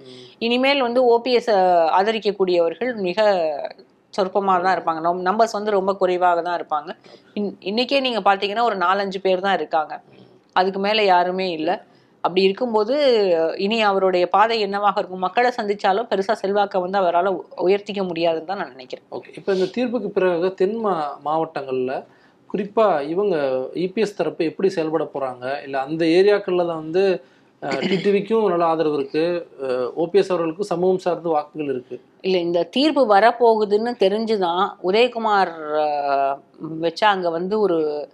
இனிமேல் 0.48 0.86
வந்து 0.88 1.02
ஓபிஎஸ் 1.14 1.50
ஆதரிக்கக்கூடியவர்கள் 2.00 2.92
மிக 3.08 3.20
சொற்பமாக 4.16 4.62
தான் 4.62 4.76
இருப்பாங்க. 4.76 5.22
நம்பர்ஸ் 5.22 5.52
வந்து 5.52 5.70
ரொம்ப 5.70 5.94
குறைவாக 5.94 6.42
தான் 6.42 6.58
இருப்பாங்க. 6.60 6.90
இன்- 7.34 7.56
இன்னைக்கே 7.60 8.00
நீங்க 8.00 8.20
பாத்தீங்கன்னா 8.20 8.62
ஒரு 8.62 8.76
நாலஞ்சு 8.76 9.18
பேர் 9.22 9.40
தான் 9.40 9.54
இருக்காங்க. 9.54 10.00
அதுக்கு 10.52 10.80
மேல 10.80 11.04
யாருமே 11.04 11.50
இல்லை. 11.50 11.74
அப்படி 12.20 12.42
இருக்கும்போது 12.42 12.94
இனி 13.56 13.82
அவருடைய 13.82 14.28
பாதை 14.28 14.60
என்னவாக 14.60 14.98
இருக்கும்? 14.98 15.18
மக்களை 15.18 15.52
சந்திச்சாலும் 15.56 16.08
பெருசா 16.10 16.32
செல்வாக்கை 16.32 16.80
வந்து 16.80 16.98
அவரால் 16.98 17.44
உயர்த்திக்க 17.56 18.02
முடியாதுன்னு 18.02 18.46
தான் 18.46 18.56
நான் 18.56 18.70
நினைக்கிறேன். 18.70 19.04
ஓகே. 19.10 19.30
இப்போ 19.36 19.52
இந்த 19.52 19.66
தீர்ப்புக்கு 19.76 20.08
பிறகு 20.08 20.54
தென் 20.54 20.76
மா 20.76 21.18
மாவட்டங்கள்ல 21.24 22.04
குறிப்பா 22.54 23.02
இவங்க 23.02 23.36
இபிஎஸ் 23.74 24.14
தரப்பு 24.16 24.44
எப்படி 24.44 24.68
செயல்பட 24.68 25.10
போறாங்க? 25.14 25.62
இல்ல 25.62 25.80
அந்த 25.80 26.04
ஏரியாக்கள்ல 26.04 26.66
தான் 26.66 26.82
வந்து 26.82 27.24
டிடிவிக்கும் 27.68 28.48
நல்ல 28.48 28.64
ஆதரவு 28.64 28.96
இருக்கு. 28.98 29.46
ஓபிஎஸ் 29.96 30.32
அவர்களுக்கும் 30.32 30.70
சமூகம் 30.72 30.98
சார்ந்த 30.98 31.28
வாக்குகள் 31.28 31.68
இருக்கு. 31.68 32.00
இல்லை 32.20 32.40
இந்த 32.40 32.62
தீர்ப்பு 32.62 33.14
வரப்போகுதுன்னு 33.14 33.92
தெரிஞ்சுதான் 33.98 34.68
உதயகுமார் 34.82 35.52
வச்சா 36.80 37.04
அங்க 37.04 37.30
வந்து 37.30 37.60
ஒரு 37.60 38.08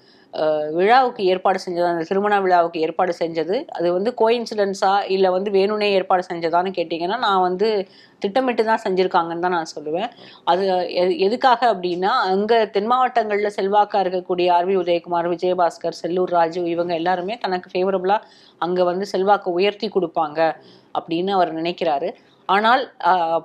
விழாவுக்கு 0.71 1.25
ஏற்பாடு 1.25 1.59
செஞ்சது 1.67 1.85
அந்த 1.85 2.05
திருமண 2.05 2.41
விழாவுக்கு 2.41 2.81
ஏற்பாடு 2.81 3.15
செஞ்சது. 3.19 3.65
அது 3.69 3.93
வந்து 3.93 4.15
கோயின்சிடென்ஸா 4.21 5.11
இல்லை 5.11 5.31
வந்து 5.31 5.51
வேணுனே 5.51 5.83
ஏற்பாடு 5.83 6.23
செஞ்சதான்னு 6.33 6.73
கேட்டிங்கன்னா 6.77 7.19
நான் 7.19 7.41
வந்து 7.41 7.89
திட்டமிட்டு 8.19 8.65
தான் 8.65 8.81
செஞ்சுருக்காங்கன்னு 8.85 9.39
தான் 9.39 9.57
நான் 9.57 9.73
சொல்லுவேன். 9.81 10.11
அது 10.45 10.67
எ- 10.89 11.19
எதுக்காக 11.19 11.75
அப்படின்னா 11.75 12.13
அங்கே 12.33 12.71
தென் 12.71 12.87
மாவட்டங்களில் 12.87 13.51
செல்வாக்காக 13.51 14.09
இருக்கக்கூடிய 14.09 14.51
ஆர்வி 14.51 14.77
உதயகுமார் 14.77 15.29
விஜயபாஸ்கர் 15.29 16.01
செல்லூர் 16.03 16.31
ராஜு 16.31 16.65
இவங்க 16.65 16.95
எல்லாருமே 16.95 17.39
தனக்கு 17.39 17.71
ஃபேவரபுளாக 17.73 18.21
அங்கே 18.59 18.83
வந்து 18.83 19.07
செல்வாக்கை 19.07 19.53
உயர்த்தி 19.53 19.89
கொடுப்பாங்க 19.89 20.55
அப்படின்னு 20.99 21.31
அவர் 21.31 21.55
நினைக்கிறாரு. 21.55 22.15
ஆனால் 22.55 22.83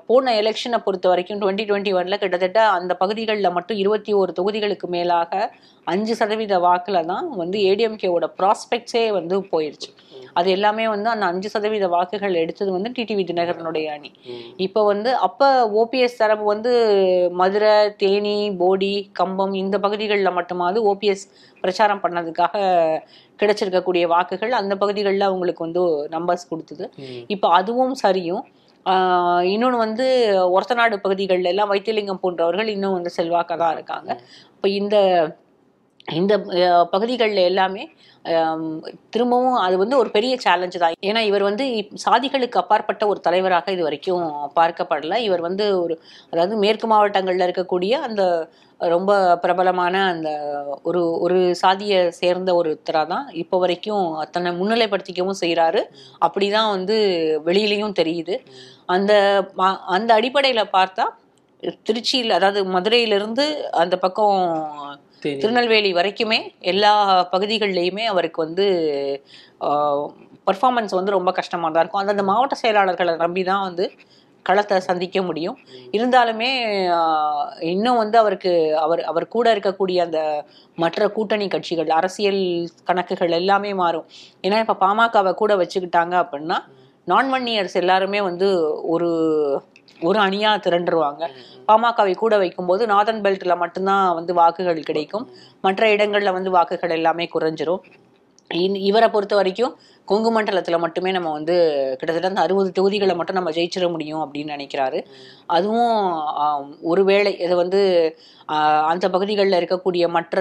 போன 0.10 0.34
எலெக்ஷனை 0.42 0.78
பொறுத்த 0.86 1.08
வரைக்கும் 1.12 1.40
டுவெண்ட்டி 1.42 1.64
டுவெண்ட்டி 1.70 1.92
ஒன்ல 2.00 2.16
கிட்டத்தட்ட 2.22 2.60
அந்த 2.78 2.94
பகுதிகளில் 3.02 3.56
மட்டும் 3.58 3.80
இருபத்தி 3.84 4.12
ஒரு 4.22 4.32
தொகுதிகளுக்கு 4.40 4.88
மேலாக 4.96 5.34
அஞ்சு 5.88 6.14
சதவீத 6.20 6.56
வாக்கில் 6.66 7.08
தான் 7.12 7.26
வந்து 7.42 7.58
ஏடிஎம்கேவோட 7.70 8.28
ப்ராஸ்பெக்ட்ஸே 8.40 9.04
வந்து 9.18 9.36
போயிருச்சு. 9.52 9.90
அது 10.40 10.48
எல்லாமே 10.56 10.86
வந்து 10.94 11.10
அந்த 11.14 11.26
அஞ்சு 11.32 11.50
சதவீத 11.56 11.86
வாக்குகள் 11.96 12.40
எடுத்தது 12.44 12.70
வந்து 12.78 12.90
டிடிவி 12.98 13.24
தினகரனுடைய 13.30 13.86
அணி. 13.98 14.10
இப்போ 14.66 14.82
வந்து 14.92 15.12
அப்போ 15.28 15.48
ஓபிஎஸ் 15.82 16.20
தரப்பு 16.22 16.46
வந்து 16.54 16.74
மதுரை 17.42 17.76
தேனி 18.02 18.36
போடி 18.64 18.94
கம்பம் 19.22 19.54
இந்த 19.64 19.78
பகுதிகளில் 19.86 20.38
மட்டுமாவது 20.40 20.82
ஓபிஎஸ் 20.92 21.26
பிரச்சாரம் 21.64 22.04
பண்ணதுக்காக 22.06 22.58
கிடைச்சிருக்கக்கூடிய 23.42 24.06
வாக்குகள் 24.16 24.60
அந்த 24.62 24.74
பகுதிகளில் 24.84 25.30
அவங்களுக்கு 25.30 25.66
வந்து 25.68 25.84
நம்பர்ஸ் 26.18 26.52
கொடுத்தது. 26.52 26.86
இப்போ 27.36 27.48
அதுவும் 27.60 27.96
சரியும். 28.06 28.46
இன்னொன்று 29.46 29.78
வந்து 29.78 30.06
ஒரத்தநாடு 30.52 30.96
பகுதிகளில் 30.98 31.46
எல்லாம் 31.46 31.72
வைத்தியலிங்கம் 31.72 32.22
போன்றவர்கள் 32.22 32.68
இன்னும் 32.68 32.94
வந்து 32.94 33.12
செல்வாக்காக 33.12 33.58
தான் 33.58 33.74
இருக்காங்க 33.74 34.12
இப்போ 34.54 34.70
இந்த 34.72 34.98
இந்த 36.14 36.34
பகுதிகளில் 36.92 37.42
எல்லாமே 37.46 37.84
திரும்பவும் 39.10 39.56
அது 39.58 39.78
வந்து 39.78 39.98
ஒரு 39.98 40.10
பெரிய 40.10 40.38
சேலஞ்சு 40.46 40.78
தான். 40.78 40.96
ஏன்னா 41.06 41.20
இவர் 41.20 41.44
வந்து 41.44 41.66
இப்- 41.80 41.96
சாதிகளுக்கு 42.06 42.60
அப்பாற்பட்ட 42.60 43.08
ஒரு 43.08 43.20
தலைவராக 43.20 43.72
இது 43.72 43.84
வரைக்கும் 43.84 44.24
பார்க்கப்படல. 44.56 45.18
இவர் 45.20 45.42
வந்து 45.42 45.82
ஒரு 45.82 45.96
அதாவது 46.32 46.56
மேற்கு 46.56 46.88
மாவட்டங்களில் 46.88 47.46
இருக்கக்கூடிய 47.48 47.92
அந்த 48.08 48.24
ரொம்ப 48.80 49.12
பிரபலமான 49.38 50.06
அந்த 50.06 50.30
ஒரு 50.84 51.20
ஒரு 51.20 51.38
சாதியை 51.56 52.12
சேர்ந்த 52.12 52.54
ஒருத்தராக 52.54 53.08
தான் 53.08 53.28
இப்போ 53.34 53.58
வரைக்கும் 53.58 54.08
தன்னை 54.32 54.52
முன்னிலைப்படுத்திக்கவும் 54.52 55.42
செய்கிறாரு 55.42 55.82
அப்படி 56.20 56.50
தான் 56.50 56.70
வந்து 56.70 56.98
வெளியிலையும் 57.46 57.98
தெரியுது. 58.02 58.36
அந்த 58.86 59.14
அந்த 59.88 60.14
அடிப்படையில் 60.14 60.74
பார்த்தா 60.74 61.06
திருச்சியில் 61.88 62.30
அதாவது 62.30 62.66
மதுரையிலிருந்து 62.66 63.46
அந்த 63.76 63.98
பக்கம் 63.98 64.40
திருநெல்வேலி 65.42 65.92
வரைக்குமே 66.00 66.40
எல்லா 66.74 66.92
பகுதிகள்லையுமே 67.34 68.06
அவருக்கு 68.14 68.40
வந்து 68.46 68.66
பர்ஃபார்மன்ஸ் 70.50 70.94
வந்து 70.98 71.16
ரொம்ப 71.18 71.30
கஷ்டமாக 71.40 71.70
தான் 71.74 71.84
இருக்கும். 71.84 72.04
அந்தந்த 72.04 72.26
மாவட்ட 72.32 72.56
செயலாளர்களை 72.64 73.14
நம்பி 73.24 73.44
தான் 73.52 73.66
வந்து 73.68 73.86
களத்தை 74.46 74.78
சந்திக்க 74.88 75.18
முடியும். 75.28 75.58
இருந்தாலுமே 75.98 76.50
இன்னும் 77.74 78.00
வந்து 78.02 78.18
அவருக்கு 78.22 78.52
அவர் 78.84 79.02
அவர் 79.12 79.26
கூட 79.36 79.46
இருக்கக்கூடிய 79.56 80.00
அந்த 80.08 80.20
மற்ற 80.84 81.08
கூட்டணி 81.16 81.48
கட்சிகள் 81.56 81.92
அரசியல் 82.00 82.42
கணக்குகள் 82.90 83.38
எல்லாமே 83.40 83.72
மாறும். 83.84 84.08
ஏன்னா 84.46 84.60
இப்போ 84.66 84.76
பாமகவை 84.86 85.34
கூட 85.42 85.54
வச்சுக்கிட்டாங்க 85.62 86.16
அப்படின்னா 86.24 86.60
நான் 87.12 87.32
ஒன் 87.38 87.48
இயர்ஸ் 87.54 87.80
எல்லாருமே 87.84 88.20
வந்து 88.30 88.48
ஒரு 88.84 89.10
ஒரு 90.02 90.20
அணியா 90.20 90.52
திரண்டுருவாங்க. 90.58 91.30
பாமகவை 91.68 92.16
கூட 92.16 92.38
வைக்கும்போது 92.38 92.86
நார்தன் 92.86 93.22
பெல்ட்ல 93.22 93.58
மட்டும்தான் 93.58 94.14
வந்து 94.14 94.34
வாக்குகள் 94.34 94.80
கிடைக்கும். 94.80 95.30
மற்ற 95.62 95.96
இடங்கள்ல 95.96 96.32
வந்து 96.32 96.52
வாக்குகள் 96.52 96.90
எல்லாமே 96.90 97.30
குறைஞ்சிரும். 97.40 97.84
இவரை 98.52 99.08
பொறுத்த 99.10 99.36
வரைக்கும் 99.36 99.76
கொங்கு 100.08 100.30
மண்டலத்துல 100.32 100.78
மட்டுமே 100.80 101.12
நம்ம 101.12 101.32
வந்து 101.32 101.56
கிட்டத்தட்ட 102.00 102.28
அந்த 102.28 102.42
அறுபது 102.42 102.70
தொகுதிகளை 102.72 103.16
மட்டும் 103.16 103.36
நம்ம 103.36 103.52
ஜெயிச்சிட 103.52 103.92
முடியும் 103.92 104.24
அப்படின்னு 104.26 104.56
நினைக்கிறாரு 104.56 105.00
அதுவும் 105.48 105.96
ஒருவேளை 106.82 107.32
இது 107.38 107.56
வந்து 107.56 107.82
அந்த 108.88 109.10
பகுதிகளில் 109.10 109.60
இருக்கக்கூடிய 109.60 110.08
மற்ற 110.08 110.40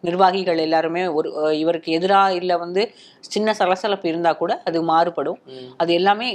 நிர்வாகிகள் 0.00 0.58
எல்லாருமே 0.58 1.02
ஒரு 1.08 1.30
இவருக்கு 1.58 1.92
எதிராக 1.92 2.34
இல்லை 2.34 2.56
வந்து 2.56 2.84
சின்ன 3.28 3.54
சலசலப்பு 3.54 4.08
இருந்தா 4.08 4.32
கூட 4.32 4.52
அது 4.64 4.78
மாறுபடும். 4.82 5.40
அது 5.76 5.92
எல்லாமே 5.92 6.28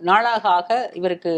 நாளாக 0.00 0.48
ஆக 0.48 0.90
இவருக்கு 0.92 1.32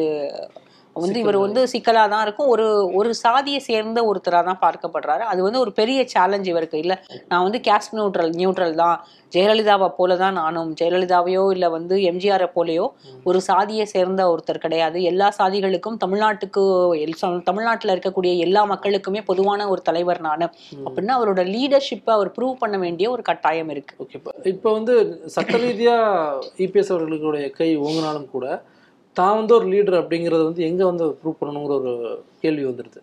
வந்து 1.03 1.19
இவர் 1.25 1.39
வந்து 1.45 1.61
சிக்கலாக 1.73 2.09
தான் 2.13 2.25
இருக்கும். 2.27 2.51
ஒரு 2.55 2.67
ஒரு 2.99 3.11
சாதியை 3.25 3.61
சேர்ந்த 3.69 4.01
ஒருத்தராக 4.11 4.45
தான் 4.51 4.63
பார்க்கப்படுறாரு. 4.65 5.25
அது 5.33 5.41
வந்து 5.47 5.61
ஒரு 5.65 5.73
பெரிய 5.81 6.01
சேலஞ்ச் 6.15 6.49
இவருக்கு. 6.53 6.79
இல்லை 6.85 6.97
நான் 7.31 7.45
வந்து 7.47 7.61
கேஸ்ட் 7.69 7.95
நியூட்ரல் 7.99 8.33
நியூட்ரல் 8.41 8.75
தான். 8.83 8.99
ஜெயலலிதாவை 9.37 9.89
போல 9.99 10.17
தான் 10.23 10.37
நானும். 10.41 10.71
ஜெயலலிதாவையோ 10.81 11.45
இல்லை 11.55 11.69
வந்து 11.77 11.95
எம்ஜிஆரை 12.11 12.49
போலயோ 12.57 12.85
ஒரு 13.29 13.39
சாதியை 13.49 13.87
சேர்ந்த 13.95 14.23
ஒருத்தர் 14.33 14.65
கிடையாது. 14.65 14.99
எல்லா 15.11 15.29
சாதிகளுக்கும் 15.39 15.99
தமிழ்நாட்டுக்கு 16.05 16.63
தமிழ்நாட்டில் 17.49 17.95
இருக்கக்கூடிய 17.95 18.33
எல்லா 18.47 18.63
மக்களுக்குமே 18.73 19.23
பொதுவான 19.31 19.67
ஒரு 19.73 19.83
தலைவர் 19.89 20.21
நான். 20.29 20.47
அப்படின்னா 20.87 21.17
அவரோட 21.19 21.43
லீடர்ஷிப்பை 21.55 22.13
அவர் 22.19 22.31
ப்ரூவ் 22.37 22.55
பண்ண 22.63 22.77
வேண்டிய 22.85 23.09
ஒரு 23.15 23.25
கட்டாயம் 23.31 23.73
இருக்கு. 23.75 23.97
ஓகே 24.05 24.17
இப்போ 24.21 24.33
இப்போ 24.53 24.71
வந்து 24.79 24.95
சட்ட 25.37 25.57
ரீதியாக 25.65 26.39
இபிஎஸ் 26.67 26.95
அவர்களுடைய 26.95 27.49
கை 27.59 27.71
ஓங்கினாலும் 27.87 28.31
கூட 28.37 28.47
தான் 29.19 29.37
வந்து 29.39 29.53
ஒரு 29.59 29.67
லீடர் 29.73 30.01
அப்படிங்கிறது 30.03 30.45
வந்து 30.49 30.63
எங்கே 30.69 30.85
வந்து 30.91 31.05
ப்ரூவ் 31.19 31.41
பண்ணணுங்கிற 31.41 31.75
ஒரு 31.81 31.93
கேள்வி 32.45 32.65
வந்துடுது 32.69 33.03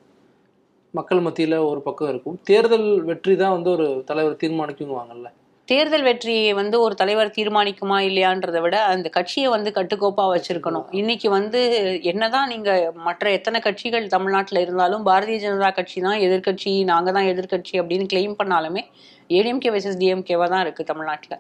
மக்கள் 0.94 1.26
மத்தியில் 1.26 1.58
ஒரு 1.68 1.82
பக்கம் 1.86 2.10
இருக்கும். 2.14 2.40
தேர்தல் 2.50 2.90
வெற்றி 3.10 3.34
தான் 3.44 3.54
வந்து 3.58 3.70
ஒரு 3.76 3.86
தலைவர் 4.10 4.42
தீர்மானிக்குங்குவாங்கல்ல 4.42 5.30
தேர்தல் 5.68 6.06
வெற்றியை 6.08 6.48
வந்து 6.60 6.78
ஒரு 6.86 6.94
தலைவர் 7.02 7.30
தீர்மானிக்குமா 7.36 7.98
இல்லையான்றதை 8.08 8.60
விட 8.64 8.78
அந்த 8.94 9.08
கட்சியை 9.18 9.50
வந்து 9.54 9.70
கட்டுக்கோப்பாக 9.78 10.32
வச்சிருக்கணும். 10.34 10.88
இன்னைக்கு 11.02 11.28
வந்து 11.36 11.60
என்னதான் 12.12 12.50
நீங்க 12.54 12.72
மற்ற 13.08 13.32
எத்தனை 13.38 13.60
கட்சிகள் 13.68 14.08
தமிழ்நாட்டில் 14.16 14.62
இருந்தாலும் 14.64 15.06
பாரதிய 15.10 15.40
ஜனதா 15.46 15.70
கட்சி 15.78 16.00
தான் 16.08 16.20
எதிர்க்கட்சி 16.28 16.74
நாங்கள் 16.92 17.16
தான் 17.18 17.30
எதிர்க்கட்சி 17.34 17.76
அப்படின்னு 17.82 18.08
கிளைம் 18.14 18.36
பண்ணாலுமே 18.42 18.84
ஏடிஎம்கே 19.38 19.72
வெர்சஸ் 19.76 20.02
டிஎம்கேவா 20.04 20.48
தான் 20.54 20.64
இருக்கு 20.66 20.84
தமிழ்நாட்டில். 20.92 21.38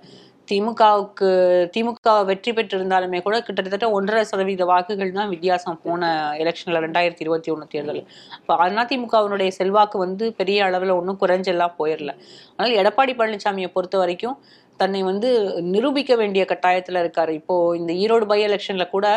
திமுகவுக்கு 0.49 1.27
திமுக 1.73 2.13
வெற்றி 2.29 2.51
பெற்றிருந்தாலுமே 2.57 3.19
கூட 3.25 3.35
கிட்டத்தட்ட 3.47 3.87
ஒன்றரை 3.97 4.21
சதவீத 4.31 4.63
வாக்குகள் 4.71 5.11
தான் 5.17 5.29
வித்தியாசம் 5.33 5.77
போன 5.83 6.09
எலெக்ஷன்ல 6.43 6.81
ரெண்டாயிரத்தி 6.85 7.23
இருபத்தி 7.25 7.51
ஒன்று 7.53 7.67
தேர்தல் 7.73 8.01
இப்போ 8.39 8.55
அதிமுகவினுடைய 8.83 9.51
செல்வாக்கு 9.59 9.99
வந்து 10.05 10.27
பெரிய 10.39 10.65
அளவில் 10.67 10.97
ஒன்றும் 10.99 11.19
குறைஞ்செல்லாம் 11.21 11.77
போயிடல 11.79 12.13
அதனால் 12.55 12.79
எடப்பாடி 12.81 13.15
பழனிசாமியை 13.19 13.69
பொறுத்த 13.75 13.97
வரைக்கும் 14.03 14.37
தன்னை 14.81 15.01
வந்து 15.11 15.29
நிரூபிக்க 15.75 16.11
வேண்டிய 16.21 16.43
கட்டாயத்தில் 16.51 17.01
இருக்காரு. 17.03 17.31
இப்போ 17.39 17.55
இந்த 17.79 17.91
ஈரோடு 18.03 18.27
பை 18.31 18.39
எலெக்ஷன்ல 18.47 18.85
கூட 18.95 19.07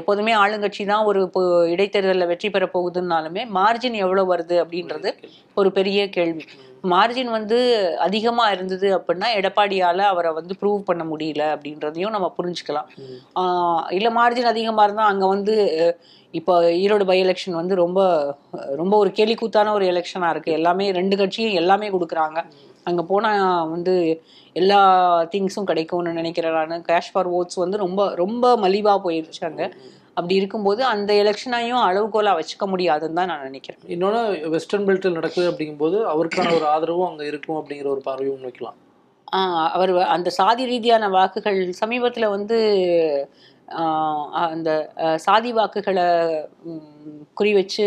எப்போதுமே 0.00 0.32
ஆளுங்கட்சி 0.42 0.82
தான் 0.90 1.06
ஒரு 1.10 1.20
இடைத்தேர்தலில் 1.74 2.30
வெற்றி 2.32 2.48
பெற 2.56 2.64
போகுதுன்னாலுமே 2.74 3.42
மார்ஜின் 3.56 3.96
எவ்வளோ 4.04 4.24
வருது 4.32 4.56
அப்படின்றது 4.62 5.10
ஒரு 5.60 5.70
பெரிய 5.78 6.00
கேள்வி. 6.16 6.44
மார்ஜின் 6.84 7.30
வந்து 7.30 7.58
அதிகமா 7.98 8.50
இருந்தது 8.50 8.88
அப்படின்னா 8.98 9.28
எடப்பாடியால 9.38 10.00
அவரை 10.12 10.30
வந்து 10.32 10.54
ப்ரூவ் 10.60 10.80
பண்ண 10.84 11.04
முடியல 11.04 11.44
அப்படின்றதையும் 11.54 12.14
நம்ம 12.16 12.28
புரிஞ்சுக்கலாம். 12.38 12.88
இல்ல 13.98 14.10
மார்ஜின் 14.10 14.52
அதிகமா 14.52 14.84
இருந்தா 14.84 15.06
அங்க 15.12 15.26
வந்து 15.26 15.54
இப்போ 16.34 16.54
ஈரோடு 16.82 17.04
பை 17.10 17.18
எலெக்ஷன் 17.24 17.60
வந்து 17.60 17.74
ரொம்ப 17.74 18.00
ரொம்ப 18.74 18.94
ஒரு 18.96 19.12
கேலிக்கூத்தான 19.18 19.72
ஒரு 19.72 19.84
எலெக்ஷனா 19.92 20.30
இருக்கு. 20.30 20.50
எல்லாமே 20.52 20.86
ரெண்டு 20.90 21.16
கட்சியும் 21.16 21.58
எல்லாமே 21.62 21.88
கொடுக்குறாங்க. 21.94 22.38
அங்க 22.86 23.02
போனா 23.02 23.30
வந்து 23.74 23.94
எல்லா 24.56 24.80
திங்ஸும் 25.32 25.68
கிடைக்கும்னு 25.70 26.12
நினைக்கிறேன் 26.12 26.56
நான். 26.72 26.84
கேஷ் 26.90 27.10
ஃபார் 27.12 27.28
ஓட்ஸ் 27.38 27.62
வந்து 27.64 27.76
ரொம்ப 27.84 28.14
ரொம்ப 28.14 28.56
மலிவா 28.56 28.94
போயிருச்சு 29.06 29.42
அங்க. 29.50 29.64
அப்படி 30.18 30.34
இருக்கும்போது 30.34 30.80
அந்த 30.84 31.10
எலெக்ஷனையும் 31.14 31.82
அளவுகோலா 31.88 32.32
வச்சுக்க 32.40 32.64
முடியாதுன்னு 32.66 33.18
தான் 33.18 33.26
நான் 33.26 33.42
நினைக்கிறேன். 33.42 33.82
இன்னொன்று 33.86 34.50
வெஸ்டர்ன் 34.50 34.86
பெல்ட்டில் 34.86 35.12
நடக்குது 35.12 35.48
அப்படிங்கும்போது 35.50 35.98
அவருக்கான 36.12 36.54
ஒரு 36.54 36.66
ஆதரவும் 36.66 37.08
அங்கே 37.08 37.26
இருக்கும் 37.26 37.58
அப்படிங்கிற 37.58 37.86
ஒரு 37.86 38.00
பார்வையும் 38.00 38.40
வைக்கலாம். 38.40 38.76
ஆஹ் 39.32 39.68
அவர் 39.68 39.92
அந்த 40.16 40.28
சாதி 40.30 40.64
ரீதியான 40.64 41.08
வாக்குகள் 41.08 41.60
சமீபத்தில் 41.72 42.28
வந்து 42.28 42.58
அந்த 44.46 44.70
சாதி 45.16 45.50
வாக்குகளை 45.52 46.04
குறி 47.34 47.52
வச்சு 47.54 47.84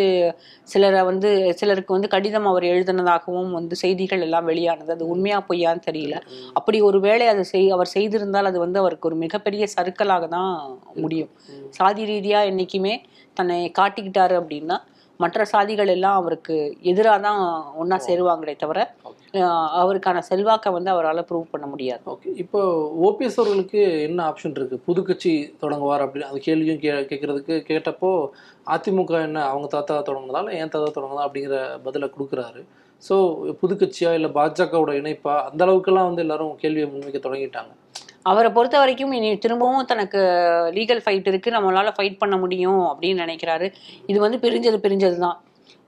சிலரை 0.63 1.01
வந்து 1.03 1.29
சிலருக்கு 1.59 1.95
வந்து 1.95 2.11
கடிதம் 2.13 2.47
அவர் 2.47 2.65
எழுதினதாகவும் 2.73 3.51
வந்து 3.51 3.75
செய்திகள் 3.75 4.23
எல்லாம் 4.27 4.45
வெளியானது. 4.45 4.91
அது 4.91 5.05
உண்மையா 5.13 5.39
பொய்யான்னு 5.49 5.87
தெரியல. 5.89 6.17
அப்படி 6.53 6.77
ஒரு 6.81 6.99
வேளை 6.99 7.27
அதை 7.27 7.43
செய் 7.43 7.67
அவர் 7.71 7.93
செய்திருந்தால் 7.95 8.49
அது 8.51 8.59
வந்து 8.59 8.79
அவருக்கு 8.79 9.09
ஒரு 9.09 9.17
மிகப்பெரிய 9.25 9.67
சறுக்கலாக 9.75 10.27
தான் 10.27 10.53
முடியும் 10.95 11.31
சாதி 11.69 12.05
ரீதியா 12.05 12.41
என்னைக்குமே 12.51 12.95
தன்னை 13.37 13.59
காட்டிக்கிட்டாரு 13.79 14.35
அப்படின்னா 14.41 14.77
மற்ற 15.23 15.45
சாதிகள் 15.53 15.91
எல்லாம் 15.95 16.17
அவருக்கு 16.21 16.55
எதிராக 16.91 17.19
தான் 17.25 17.41
ஒன்றா 17.81 17.97
சேருவாங்களே 18.07 18.53
தவிர 18.63 18.79
அவருக்கான 19.81 20.21
செல்வாக்கை 20.29 20.69
வந்து 20.75 20.89
அவரால் 20.93 21.27
ப்ரூவ் 21.29 21.51
பண்ண 21.53 21.65
முடியாது. 21.73 22.03
ஓகே. 22.13 22.31
இப்போ 22.43 22.61
ஓபிஎஸ் 23.07 23.39
அவர்களுக்கு 23.41 23.81
என்ன 24.07 24.19
ஆப்ஷன் 24.29 24.55
இருக்கு? 24.59 24.77
புது 24.87 25.01
கட்சி 25.09 25.33
தொடங்குவார் 25.61 26.03
அப்படின்னு 26.05 26.29
அந்த 26.29 26.41
கேள்வியும் 26.47 26.81
கே 26.83 26.93
கேட்கறதுக்கு 27.11 27.57
கேட்டப்போ 27.69 28.11
அதிமுக 28.75 29.21
என்ன 29.27 29.45
அவங்க 29.51 29.69
தாத்தா 29.75 29.97
தொடங்கினதா 30.09 30.41
இல்லை 30.43 30.55
என் 30.61 30.73
தாத்தா 30.75 30.89
தொடங்கினதா 30.97 31.27
அப்படிங்கிற 31.27 31.59
பதிலை 31.87 32.09
கொடுக்குறாரு. 32.15 32.63
ஸோ 33.03 33.15
புது 33.61 33.73
கட்சியா 33.81 34.09
இல்லை 34.17 34.31
பாஜகவோட 34.39 34.91
இணைப்பா? 35.01 35.35
அந்த 35.49 35.61
அளவுக்கெல்லாம் 35.67 36.09
வந்து 36.09 36.25
எல்லாரும் 36.25 36.59
கேள்வியை 36.63 36.87
முன்வைக்க 36.89 37.21
தொடங்கிட்டாங்க. 37.27 37.71
அவரை 38.23 38.49
பொறுத்த 38.51 38.75
வரைக்கும் 38.77 39.11
இனி 39.11 39.29
திரும்பவும் 39.37 39.85
தனக்கு 39.85 40.19
லீகல் 40.77 41.01
ஃபைட் 41.05 41.29
இருக்கு. 41.31 41.49
நம்மளால 41.51 41.91
ஃபைட் 41.97 42.17
பண்ண 42.17 42.37
முடியும் 42.37 42.81
அப்படின்னு 42.89 43.23
நினைக்கிறாரு. 43.25 43.67
இது 44.05 44.19
வந்து 44.19 44.37
பிரிஞ்சது 44.37 44.79
பிரிஞ்சது 44.85 45.17
தான் 45.17 45.39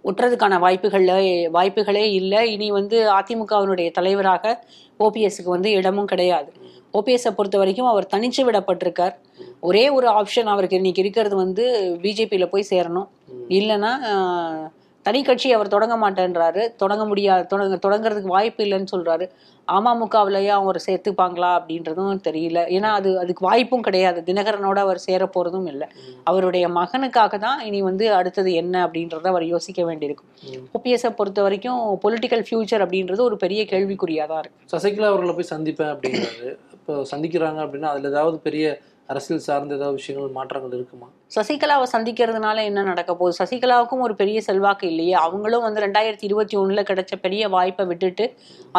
ஒட்டுறதுக்கான 0.03 0.59
வாய்ப்புகள்ல 0.65 1.13
வாய்ப்புகளே 1.57 2.05
இல்லை. 2.19 2.39
இனி 2.53 2.67
வந்து 2.71 2.97
அதிமுகவினுடைய 3.19 3.91
தலைவராக 3.91 4.53
ஓபிஎஸ்க்கு 4.99 5.49
வந்து 5.55 5.69
இடமும் 5.71 6.05
கிடையாது. 6.05 6.51
ஓபிஎஸ்ஸை 6.93 7.31
பொறுத்த 7.37 7.57
வரைக்கும் 7.57 7.91
அவர் 7.91 8.11
தனிச்சு 8.13 8.41
விடப்பட்டிருக்கார். 8.47 9.15
ஒரே 9.59 9.89
ஒரு 9.89 10.07
ஆப்ஷன் 10.19 10.49
அவருக்கு 10.53 10.79
இன்னைக்கு 10.81 11.01
இருக்கிறது 11.01 11.35
வந்து 11.35 11.63
பிஜேபியில் 12.03 12.51
போய் 12.53 12.71
சேரணும். 12.71 13.07
இல்லைன்னா 13.59 13.91
தனி 15.05 15.23
கட்சி 15.23 15.53
அவர் 15.53 15.67
தொடங்க 15.67 15.95
மாட்டேன்றாரு. 15.97 16.75
தொடங்க 16.77 17.05
முடியாது 17.05 17.47
தொடங்க 17.47 17.75
தொடங்குறதுக்கு 17.75 18.27
வாய்ப்பு 18.27 18.63
இல்லைன்னு 18.65 18.91
சொல்றாரு. 18.91 19.25
அமமுகவிலேயே 19.67 20.47
அவர் 20.47 20.79
சேர்த்துப்பாங்களா 20.85 21.49
அப்படின்றதும் 21.57 22.21
தெரியல. 22.23 22.59
ஏன்னா 22.67 22.89
அது 22.91 23.19
அதுக்கு 23.19 23.45
வாய்ப்பும் 23.45 23.81
கிடையாது. 23.81 24.23
தினகரனோட 24.23 24.79
அவர் 24.79 24.97
சேர 24.97 25.29
போறதும் 25.35 25.67
இல்லை. 25.67 25.87
அவருடைய 26.23 26.67
மகனுக்காக 26.69 27.39
தான் 27.39 27.65
இனி 27.65 27.81
வந்து 27.81 28.13
அடுத்தது 28.13 28.53
என்ன 28.53 28.87
அப்படின்றத 28.87 29.27
அவர் 29.27 29.45
யோசிக்க 29.45 29.83
வேண்டியிருக்கும். 29.83 30.29
ம். 30.43 30.65
ஓபிஎஸ்ஸை 30.77 31.09
பொறுத்த 31.09 31.41
வரைக்கும் 31.41 31.99
பொலிட்டிக்கல் 32.03 32.45
ஃபியூச்சர் 32.49 32.81
அப்படின்றது 32.81 33.21
ஒரு 33.21 33.37
பெரிய 33.37 33.63
கேள்விக்குறியா 33.65 34.25
தான் 34.25 34.39
இருக்கு. 34.39 34.69
சசிகலா 34.71 35.07
அவர்களை 35.07 35.33
போய் 35.33 35.53
சந்திப்பேன் 35.53 35.93
அப்படிங்கிறாரு 35.93 36.49
இப்போ 36.73 36.95
சந்திக்கிறாங்க 37.11 37.59
அப்படின்னா 37.65 37.89
அதில் 37.89 38.11
ஏதாவது 38.11 38.39
பெரிய 38.39 38.65
அரசியல் 39.09 39.39
சார்ந்த 39.39 39.75
ஏதாவது 39.75 39.93
விஷயங்கள் 39.93 40.29
மாற்றங்கள் 40.29 40.73
இருக்குமா? 40.73 41.07
சசிகலாவை 41.35 41.85
சந்திக்கிறதுனால 41.91 42.63
என்ன 42.69 42.79
நடக்க 42.89 43.11
போகுது? 43.19 43.35
சசிகலாவுக்கும் 43.39 44.01
ஒரு 44.05 44.13
பெரிய 44.19 44.37
செல்வாக்கு 44.47 44.85
இல்லையே. 44.91 45.13
அவங்களும் 45.25 45.63
வந்து 45.65 45.79
ரெண்டாயிரத்தி 45.83 46.25
இருபத்தி 46.27 46.55
ஒன்றில் 46.61 46.85
கிடைச்ச 46.89 47.13
பெரிய 47.23 47.43
வாய்ப்பை 47.53 47.83
விட்டுட்டு 47.91 48.25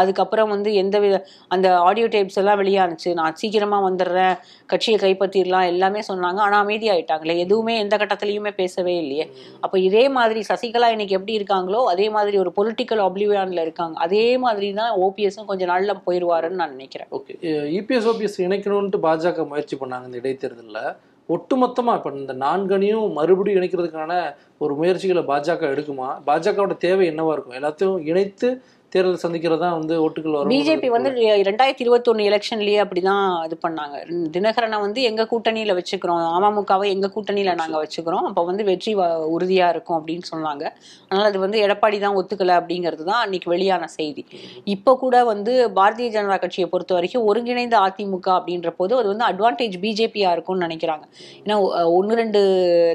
அதுக்கப்புறம் 0.00 0.50
வந்து 0.54 0.70
எந்த 0.82 0.96
வித 1.04 1.16
அந்த 1.54 1.66
ஆடியோ 1.88 2.06
டேப்ஸ் 2.14 2.38
எல்லாம் 2.42 2.58
வெளியானுச்சு 2.60 3.10
நான் 3.20 3.38
சீக்கிரமாக 3.40 3.86
வந்துடுறேன் 3.86 4.34
கட்சியை 4.72 4.98
கைப்பற்றிடலாம் 5.04 5.70
எல்லாமே 5.72 6.00
சொன்னாங்க. 6.10 6.40
ஆனால் 6.46 6.62
அமைதியாயிட்டாங்களே 6.64 7.36
எதுவுமே 7.44 7.74
எந்த 7.84 7.96
கட்டத்துலையுமே 8.02 8.52
பேசவே 8.60 8.94
இல்லையே. 9.02 9.26
அப்போ 9.60 9.78
இதே 9.88 10.04
மாதிரி 10.18 10.42
சசிகலா 10.50 10.90
இன்னைக்கு 10.96 11.16
எப்படி 11.18 11.34
இருக்காங்களோ 11.40 11.80
அதே 11.94 12.06
மாதிரி 12.16 12.38
ஒரு 12.44 12.52
பொலிட்டிக்கல் 12.58 13.02
ஒப்ளிவியான்ல 13.06 13.64
இருக்காங்க. 13.68 13.96
அதே 14.06 14.26
மாதிரி 14.44 14.68
தான் 14.80 14.92
ஓபிஎஸும் 15.06 15.50
கொஞ்சம் 15.50 15.72
நாளில் 15.72 16.02
போயிடுவாருன்னு 16.06 16.60
நான் 16.62 16.74
நினைக்கிறேன். 16.76 17.10
ஓகே. 17.18 17.34
இபிஎஸ் 17.80 18.08
ஓபிஎஸ் 18.12 18.38
இணைக்கணும்ட்டு 18.46 19.02
பாஜக 19.08 19.48
முயற்சி 19.52 19.78
பண்ணாங்க 19.82 20.08
இந்த 20.10 20.20
இடைத்தேர்தலில். 20.22 20.80
ஒட்டுமொத்தமாக 21.28 21.96
இப்போ 21.96 22.10
இந்த 22.12 22.34
நான்கனையும் 22.34 23.12
மறுபடியும் 23.12 23.58
இணைக்கிறதுக்கான 23.60 24.14
ஒரு 24.58 24.74
முயற்சிகளை 24.74 25.22
பாஜக 25.22 25.62
எடுக்குமா? 25.74 26.08
பாஜகவோட 26.26 26.76
தேவை 26.76 27.10
என்னவா 27.10 27.32
இருக்கும்? 27.32 27.56
எல்லாத்தையும் 27.60 27.98
இணைத்து 28.10 28.48
தேர்தல் 28.94 29.22
சந்திக்கிறது 29.22 29.58
தான் 29.58 29.78
வந்து 29.78 29.94
ஓட்டுகள் 30.08 30.32
வரும். 30.32 30.50
பிஜேபி 30.50 30.86
வந்து 30.86 31.10
ரெண்டாயிரத்தி 31.10 31.78
இருபத்தி 31.78 32.12
எலெக்ஷன்லேயே 32.12 32.32
எலெக்ஷன்லயே 32.34 32.76
அப்படிதான் 32.84 33.44
இது 33.44 33.58
பண்ணாங்க. 33.68 33.96
தினகரனை 34.36 34.80
வந்து 34.80 35.02
எங்க 35.02 35.22
கூட்டணியில 35.30 35.72
வச்சுக்கிறோம் 35.74 36.22
அமமுகவை 36.36 36.86
எங்க 36.88 37.10
கூட்டணியில 37.14 37.54
நாங்க 37.54 37.76
வச்சுக்கிறோம். 37.82 38.24
அப்போ 38.30 38.44
வந்து 38.44 38.64
வெற்றி 38.64 38.94
வ- 38.96 39.26
உறுதியா 39.36 39.68
இருக்கும் 39.68 40.06
அப்படின்னு 40.06 40.20
சொன்னாங்க. 40.34 40.64
அதனால் 41.08 41.28
அது 41.28 41.38
வந்து 41.38 41.66
எடப்பாடி 41.66 41.98
தான் 41.98 42.16
ஒத்துக்கல 42.16 42.52
அப்படிங்கிறது 42.60 43.04
தான் 43.04 43.22
அன்னைக்கு 43.22 43.50
வெளியான 43.50 43.86
செய்தி. 43.86 44.26
இப்போ 44.64 44.96
கூட 44.96 45.24
வந்து 45.24 45.70
பாரதிய 45.76 46.08
ஜனதா 46.16 46.38
கட்சியை 46.38 46.70
பொறுத்த 46.70 46.94
வரைக்கும் 46.94 47.24
ஒருங்கிணைந்த 47.24 47.78
அதிமுக 47.78 48.26
அப்படின்ற 48.26 48.70
போது 48.70 48.96
அது 48.96 49.16
வந்து 49.16 49.26
அட்வான்டேஜ் 49.28 49.80
பிஜேபியா 49.82 50.32
இருக்கும்னு 50.32 50.66
நினைக்கிறாங்க. 50.66 51.02
ஏன்னா 51.44 51.56
ஒன்று 51.92 52.14
ரெண்டு 52.14 52.40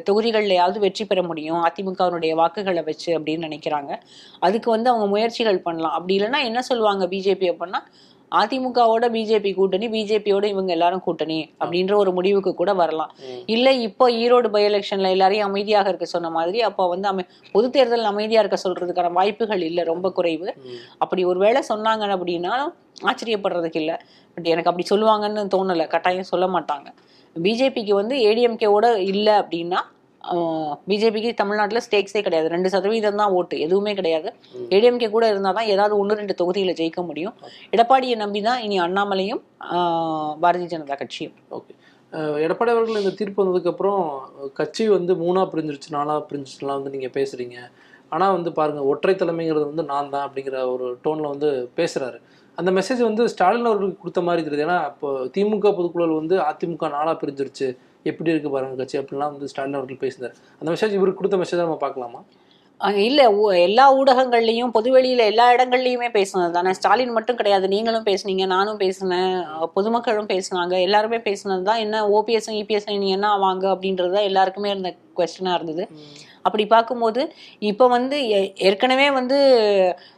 தொகுதிகள்லையாவது 0.10 0.80
வெற்றி 0.80 1.06
பெற 1.06 1.24
முடியும் 1.24 1.64
அதிமுகவினுடைய 1.66 2.34
வாக்குகளை 2.34 2.84
வச்சு 2.84 3.20
அப்படின்னு 3.20 3.48
நினைக்கிறாங்க. 3.48 3.96
அதுக்கு 4.40 4.70
வந்து 4.70 4.90
அவங்க 4.90 5.08
முயற்சிகள் 5.08 5.60
பண்ணலாம். 5.60 5.88
அப்படி 5.96 6.16
இல்லைன்னா 6.20 6.40
என்ன 6.50 6.62
சொல்லுவாங்க 6.62 7.06
பிஜேபி 7.08 7.48
அப்படின்னா 7.54 7.82
அதிமுகவோட 8.32 9.06
பிஜேபி 9.14 9.52
கூட்டணி 9.54 9.88
பிஜேபியோட 9.88 10.44
இவங்க 10.44 10.72
எல்லாரும் 10.72 11.02
கூட்டணி 11.02 11.38
அப்படின்ற 11.62 11.94
ஒரு 11.96 12.12
முடிவுக்கு 12.12 12.52
கூட 12.56 12.74
வரலாம். 12.74 13.12
இல்ல 13.46 13.72
இப்போ 13.72 14.06
ஈரோடு 14.12 14.48
பை 14.48 14.62
எலெக்ஷன்ல 14.70 15.10
எல்லாரையும் 15.10 15.48
அமைதியாக 15.50 15.90
இருக்க 15.90 16.06
சொன்ன 16.06 16.30
மாதிரி 16.30 16.60
அப்போ 16.62 16.88
வந்து 16.88 17.08
அமை 17.08 17.24
பொது 17.52 17.70
தேர்தல் 17.70 18.04
அமைதியா 18.04 18.40
இருக்க 18.40 18.58
சொல்றதுக்கான 18.64 19.12
வாய்ப்புகள் 19.12 19.62
இல்லை 19.62 19.84
ரொம்ப 19.84 20.10
குறைவு. 20.12 20.50
அப்படி 20.98 21.24
ஒரு 21.24 21.40
வேளை 21.40 21.64
சொன்னாங்க 21.70 22.12
அப்படின்னா 22.18 22.54
ஆச்சரியப்படுறதுக்கு 23.12 23.82
இல்லை. 23.84 23.96
பட் 24.38 24.50
எனக்கு 24.54 24.70
அப்படி 24.72 24.88
சொல்லுவாங்கன்னு 24.94 25.46
தோணலை. 25.56 25.88
கட்டாயம் 25.88 26.32
சொல்ல 26.34 26.48
மாட்டாங்க. 26.48 26.90
பிஜேபிக்கு 27.36 27.94
வந்து 28.02 28.16
ஏடிஎம்கேவோட 28.30 28.88
இல்லை 29.14 29.34
அப்படின்னா 29.34 29.82
பிஜேபிக்கு 30.90 31.32
தமிழ்நாட்டில் 31.42 31.84
ஸ்டேக்ஸே 31.86 32.22
கிடையாது. 32.28 32.48
ரெண்டு 32.56 32.70
சதவீதம் 32.76 33.20
தான் 33.22 33.34
ஓட்டு. 33.40 33.56
எதுவுமே 33.66 33.94
கிடையாது. 34.00 34.30
ஏடிஎம்கே 34.76 35.10
கூட 35.16 35.26
இருந்தால் 35.32 35.58
தான் 35.60 35.70
ஏதாவது 35.74 35.94
ஒன்று 36.02 36.20
ரெண்டு 36.22 36.36
தொகுதியில் 36.42 36.78
ஜெயிக்க 36.80 37.02
முடியும். 37.10 37.36
எடப்பாடியை 37.76 38.18
நம்பி 38.24 38.42
தான் 38.48 38.62
இனி 38.68 38.78
அண்ணாமலையும் 38.88 39.42
பாரதிய 40.46 40.70
ஜனதா 40.74 40.98
கட்சியும். 41.04 41.36
ஓகே. 41.60 41.74
எடப்பாடி 42.46 42.72
அவர்கள் 42.74 43.02
இந்த 43.02 43.14
தீர்ப்பு 43.18 43.42
வந்ததுக்கப்புறம் 43.42 44.04
கட்சி 44.60 44.84
வந்து 44.98 45.14
மூணாக 45.24 45.46
பிரிஞ்சிருச்சு 45.52 45.90
நாலாக 45.98 46.22
பிரிஞ்சிருச்சுலாம் 46.30 46.80
வந்து 46.80 46.94
நீங்கள் 46.96 47.16
பேசுகிறீங்க 47.18 47.58
ஆனால் 48.16 48.34
வந்து 48.36 48.52
பாருங்கள் 48.60 48.88
ஒற்றை 48.92 49.14
தலைமைங்கிறது 49.18 49.66
வந்து 49.72 49.84
நான் 49.92 50.10
தான் 50.14 50.26
அப்படிங்கிற 50.28 50.58
ஒரு 50.74 50.86
டோனில் 51.04 51.32
வந்து 51.34 51.50
பேசுகிறாரு 51.80 52.20
அந்த 52.58 52.70
மெசேஜ் 52.78 53.02
வந்து 53.08 53.24
ஸ்டாலின் 53.34 53.70
அவர்களுக்கு 53.70 54.02
கொடுத்த 54.04 54.22
மாதிரி 54.28 54.42
தெரியுது 54.46 54.66
ஏன்னா 54.68 54.80
இப்போ 54.92 55.10
திமுக 55.36 55.70
பொதுக்குழல் 55.78 56.18
வந்து 56.20 56.36
அதிமுக 56.48 56.88
நாளாக 56.96 57.16
பிரிஞ்சிருச்சு. 57.22 57.68
எப்படி 58.06 58.32
இருக்கு 58.34 58.50
பாருங்க 58.56 58.76
கட்சி 58.82 58.98
அப்படிலாம் 59.00 59.32
வந்து 59.34 59.50
ஸ்டாலின் 59.52 59.78
அவர்கள் 59.80 60.04
பேசினார். 60.04 60.36
அந்த 60.60 60.70
மெசேஜ் 60.74 60.94
இவருக்கு 61.00 61.20
கொடுத்த 61.22 61.40
மெசேஜ் 61.42 61.66
நம்ம 61.66 61.80
பார்க்கலாமா? 61.86 62.22
இல்ல 63.06 63.22
எல்லா 63.64 63.86
ஊடகங்கள்லயும் 64.00 64.74
பொதுவெளியில 64.76 65.22
எல்லா 65.32 65.46
இடங்கள்லயுமே 65.56 66.10
பேசுனது 66.18 66.54
தானே. 66.58 66.72
ஸ்டாலின் 66.78 67.16
மட்டும் 67.16 67.40
கிடையாது 67.40 67.68
நீங்களும் 67.74 68.06
பேசுனீங்க 68.10 68.46
நானும் 68.54 68.80
பேசினேன் 68.84 69.34
பொதுமக்களும் 69.78 70.30
பேசுனாங்க 70.32 70.76
எல்லாருமே 70.88 71.20
பேசுனது 71.28 71.68
தான் 71.70 71.82
என்ன 71.86 72.04
ஓபிஎஸ் 72.20 72.50
இபிஎஸ் 72.62 72.88
நீ 73.04 73.10
என்ன 73.18 73.28
ஆவாங்க 73.36 73.68
அப்படின்றது 73.74 74.16
தான் 74.18 74.30
எல்லாருக்குமே 74.30 74.72
இருந்த 74.74 74.92
கொஸ்டினா 75.20 75.54
இருந்தது. 75.60 75.86
அப்படி 76.50 76.66
பார்க்கும்போது 76.66 77.34
இப்போ 77.60 77.88
வந்து 77.88 78.28
ஏற்கனவே 78.56 79.12
வந்து 79.12 79.38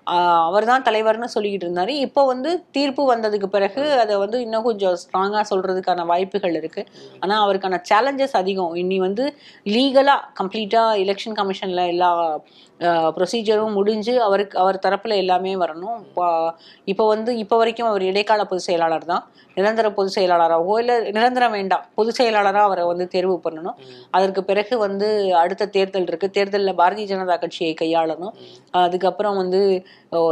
அவர் 0.04 0.66
தான் 0.66 0.84
தலைவர்னு 0.84 1.28
சொல்லிக்கிட்டு 1.36 1.66
இருந்தாரு. 1.68 1.88
இப்போ 1.88 2.26
வந்து 2.26 2.64
தீர்ப்பு 2.72 3.16
வந்ததுக்கு 3.16 3.46
பிறகு 3.46 3.92
அதை 3.92 4.16
வந்து 4.16 4.42
இன்னும் 4.42 4.64
கொஞ்சம் 4.64 4.96
ஸ்ட்ராங்காக 4.96 5.44
சொல்றதுக்கான 5.50 6.06
வாய்ப்புகள் 6.06 6.56
இருக்கு. 6.56 6.86
ஆனால் 7.20 7.42
அவருக்கான 7.46 7.84
சேலஞ்சஸ் 7.94 8.32
அதிகம். 8.32 8.76
இனி 8.76 9.00
வந்து 9.00 9.34
லீகலாக 9.66 10.20
கம்ப்ளீட்டாக 10.42 10.98
எலெக்ஷன் 11.04 11.34
கமிஷனில் 11.34 11.88
எல்லா 11.88 12.40
ப்ரொசீஜரும் 12.80 13.74
முடிஞ்சு 13.74 14.22
அவருக்கு 14.22 14.60
அவர் 14.60 14.80
தரப்புல 14.86 15.16
எல்லாமே 15.16 15.56
வரணும். 15.56 16.00
இப்போ- 16.10 16.52
இப்போ 16.86 17.08
வந்து 17.08 17.38
இப்போ 17.38 17.58
வரைக்கும் 17.58 17.88
அவர் 17.88 18.02
இடைக்கால 18.02 18.46
பொதுச் 18.46 18.64
செயலாளர் 18.64 19.06
தான். 19.06 19.30
நிரந்தர 19.56 19.92
பொதுச் 19.92 20.20
செயலாளராகவோ 20.20 20.80
இல்லை 20.80 21.12
நிரந்தரம் 21.12 21.52
வேண்டாம். 21.52 21.86
பொதுச் 21.96 22.14
செயலாளராக 22.14 22.66
அவரை 22.66 22.86
வந்து 22.86 23.08
தேர்வு 23.08 23.42
பண்ணணும். 23.44 23.76
அதற்கு 24.12 24.44
பிறகு 24.44 24.78
வந்து 24.78 25.36
அடுத்த 25.36 25.66
தேர்தல் 25.66 26.08
இருக்கு. 26.08 26.21
தேர்தலில் 26.30 26.78
பாரதிய 26.78 27.06
ஜனதா 27.12 27.40
கட்சியை 27.40 27.74
கையாளணும். 27.82 28.34
அதுக்கப்புறம் 28.72 29.36
வந்து 29.36 29.62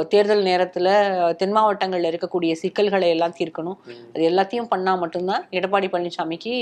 தேர்தல் 0.08 0.41
நேரத்தில் 0.41 0.91
தென் 1.36 1.52
மாவட்டங்களில் 1.52 2.10
இருக்கக்கூடிய 2.12 2.52
சிக்கல்களை 2.52 3.10
எல்லாம் 3.10 3.38
தீர்க்கணும். 3.39 3.78
அது 4.13 4.30
எல்லாத்தையும் 4.30 4.71
பண்ணால் 4.75 5.04
மட்டும்தான் 5.04 5.47
எடப்பாடி 5.52 5.89
பழனிசாமிக்கு 5.91 6.56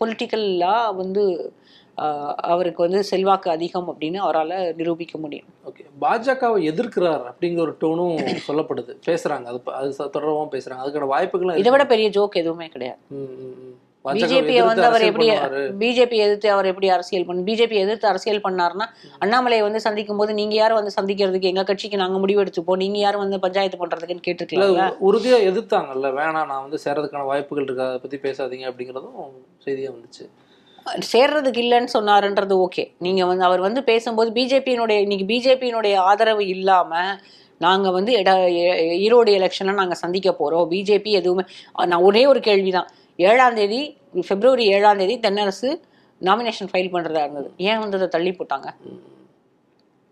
பொலிட்டிக்கலாக 0.00 0.94
வந்து 0.94 1.52
அவருக்கு 2.36 2.82
வந்து 2.82 3.04
செல்வாக்கு 3.04 3.50
அதிகம் 3.50 3.86
அப்படின்னு 3.90 4.16
அவரால் 4.16 4.74
நிரூபிக்க 4.76 5.18
முடியும். 5.18 5.46
ஓகே. 5.68 5.84
பாஜகவை 6.00 6.58
எதிர்க்கிறார் 6.70 7.22
அப்படிங்கிற 7.30 7.60
ஒரு 7.60 7.74
டோனும் 7.80 8.36
சொல்லப்படுது. 8.48 8.92
பேசுறாங்க. 9.06 9.44
அது 9.44 9.60
அது 9.72 10.10
தொடர்பாகவும் 10.16 10.52
பேசுறாங்க. 10.54 10.82
அதுக்கான 10.84 11.06
வாய்ப்புகளும் 11.06 11.56
இதை 11.56 11.72
விட 11.72 11.86
பெரிய 11.86 12.08
ஜோக் 12.16 12.40
எதுவுமே 12.42 12.66
கிடையாது. 12.66 12.98
பிஜேபியை 14.06 14.62
வந்து 14.64 14.84
அவர் 14.84 15.02
எப்படி. 15.02 15.26
பிஜேபி 15.78 16.16
எதிர்த்து 16.16 16.50
அவர் 16.50 16.66
எப்படி 16.66 16.88
அரசியல் 16.88 17.24
பண்ணு 17.24 17.42
பிஜேபி 17.42 17.76
எதிர்த்து 17.76 18.08
அரசியல் 18.08 18.40
பண்ணாருன்னா 18.40 18.86
அண்ணாமலையை 19.20 19.60
வந்து 19.60 19.80
சந்திக்கும் 19.80 20.16
போது 20.16 20.34
நீங்க 20.34 20.54
யார் 20.54 20.72
வந்து 20.72 20.92
சந்திக்கிறதுக்கு 20.96 21.42
எங்க 21.42 21.64
கட்சிக்கு 21.64 21.96
நாங்க 21.96 22.18
முடிவு 22.18 22.44
எடுத்துப்போம் 22.44 22.76
நீங்க 22.76 22.98
யார் 22.98 23.16
வந்து 23.16 23.38
பஞ்சாயத்து 23.38 23.78
பண்றதுக்குன்னு 23.78 24.14
இல்ல 24.16 24.26
கேட்டுருக்கலாம்ல 24.28 24.86
உறுதியா 25.08 25.38
எதிர்த்தாங்கல்ல 25.48 26.10
வேணாம் 26.16 26.46
நான் 26.46 26.62
வந்து 26.62 26.78
சேரதுக்கான 26.84 27.24
வாய்ப்புகள் 27.24 27.64
இருக்கு 27.64 27.82
அதை 27.82 27.98
பத்தி 27.98 28.18
பேசாதீங்க 28.18 28.66
அப்படிங்கிறதும் 28.70 29.16
செய்தியா 29.66 29.92
வந்துச்சு. 29.92 30.26
சேர்றதுக்கு 31.10 31.60
இல்லைன்னு 31.62 31.88
சொன்னாருன்றது 31.94 32.54
ஓகே. 32.58 32.92
நீங்க 32.98 33.26
வந்து 33.26 33.44
அவர் 33.44 33.60
வந்து 33.60 33.84
பேசும்போது 33.84 34.30
பிஜேபியினுடைய 34.30 34.98
இன்னைக்கு 34.98 35.26
பிஜேபியினுடைய 35.26 35.96
ஆதரவு 36.02 36.46
இல்லாம 36.48 36.92
நாங்க 37.60 37.90
வந்து 37.90 38.12
எ- 38.12 38.22
ஈரோடு 38.98 39.30
எலெக்ஷனை 39.38 39.72
நாங்க 39.72 39.94
சந்திக்க 39.94 40.30
போறோம். 40.30 40.68
பிஜேபி 40.70 41.10
எதுவுமே 41.12 41.44
நான் 41.86 42.02
ஒரே 42.02 42.26
ஒரு 42.26 42.40
கேள்விதான். 42.40 42.88
ஏழாம் 43.18 43.58
தேதி 43.58 43.82
பிப்ரவரி 44.28 44.64
ஏழாம் 44.76 44.98
தேதி 45.02 45.16
தென்னரசு 45.26 45.68
நாமினேஷன் 46.20 46.70
ஃபைல் 46.72 46.94
பண்ணுறதா 46.94 47.22
இருந்தது. 47.26 47.48
ஏன் 47.68 47.78
வந்து 47.82 47.96
அதை 47.98 48.08
தள்ளி 48.14 48.30
போட்டாங்க? 48.38 48.68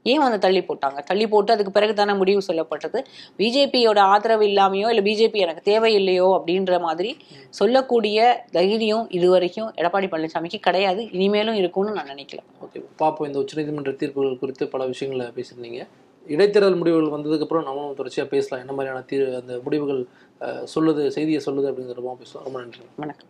ஏன் 0.07 0.23
வந்து 0.23 0.39
தள்ளி 0.45 0.61
போட்டாங்க? 0.69 0.99
தள்ளி 1.11 1.27
போட்டு 1.27 1.53
அதுக்கு 1.53 1.73
பிறகு 1.73 1.93
தானே 1.95 2.15
முடிவு 2.21 2.41
சொல்லப்பட்டது. 2.49 2.99
பிஜேபியோட 3.39 4.01
ஆதரவு 4.15 4.45
இல்லாமையோ 4.49 4.89
இல்லை 4.95 5.05
பிஜேபி 5.07 5.39
எனக்கு 5.45 5.63
தேவையில்லையோ 5.71 6.27
அப்படின்ற 6.39 6.81
மாதிரி 6.81 7.11
சொல்லக்கூடிய 7.61 8.27
தைரியம் 8.57 9.07
இதுவரைக்கும் 9.19 9.71
எடப்பாடி 9.81 10.09
பழனிசாமிக்கு 10.15 10.61
கிடையாது. 10.69 11.03
இனிமேலும் 11.11 11.55
இருக்கும்னு 11.55 11.97
நான் 11.99 12.13
நினைக்கல. 12.15 12.43
ஓகே 12.67 12.83
பார்ப்போம் 13.03 13.29
இந்த 13.29 13.39
உச்சநீதிமன்ற 13.45 13.95
தீர்ப்புகள் 14.03 14.41
குறித்து 14.43 14.67
பல 14.69 14.87
விஷயங்களை 14.93 15.29
பேசியிருந்தீங்க. 15.39 15.81
இடைத்தேர்தல் 16.27 16.79
முடிவுகள் 16.81 17.15
வந்ததுக்கப்புறம் 17.15 17.67
நம்மளும் 17.69 17.97
தொடர்ச்சியாக 17.97 18.29
பேசலாம். 18.35 18.61
என்ன 18.65 18.75
மாதிரியான 18.77 19.05
தீர் 19.11 19.25
அந்த 19.41 19.55
முடிவுகள் 19.65 20.03
சொல்லுது 20.75 21.09
செய்தியை 21.09 21.43
சொல்லுது 21.47 21.71
அப்படிங்கிறதும் 21.71 22.15
பேசலாம் 22.15 22.45
ரொம்ப 22.45 22.61
நன்றி. 22.61 22.81
வணக்கம். 22.97 23.29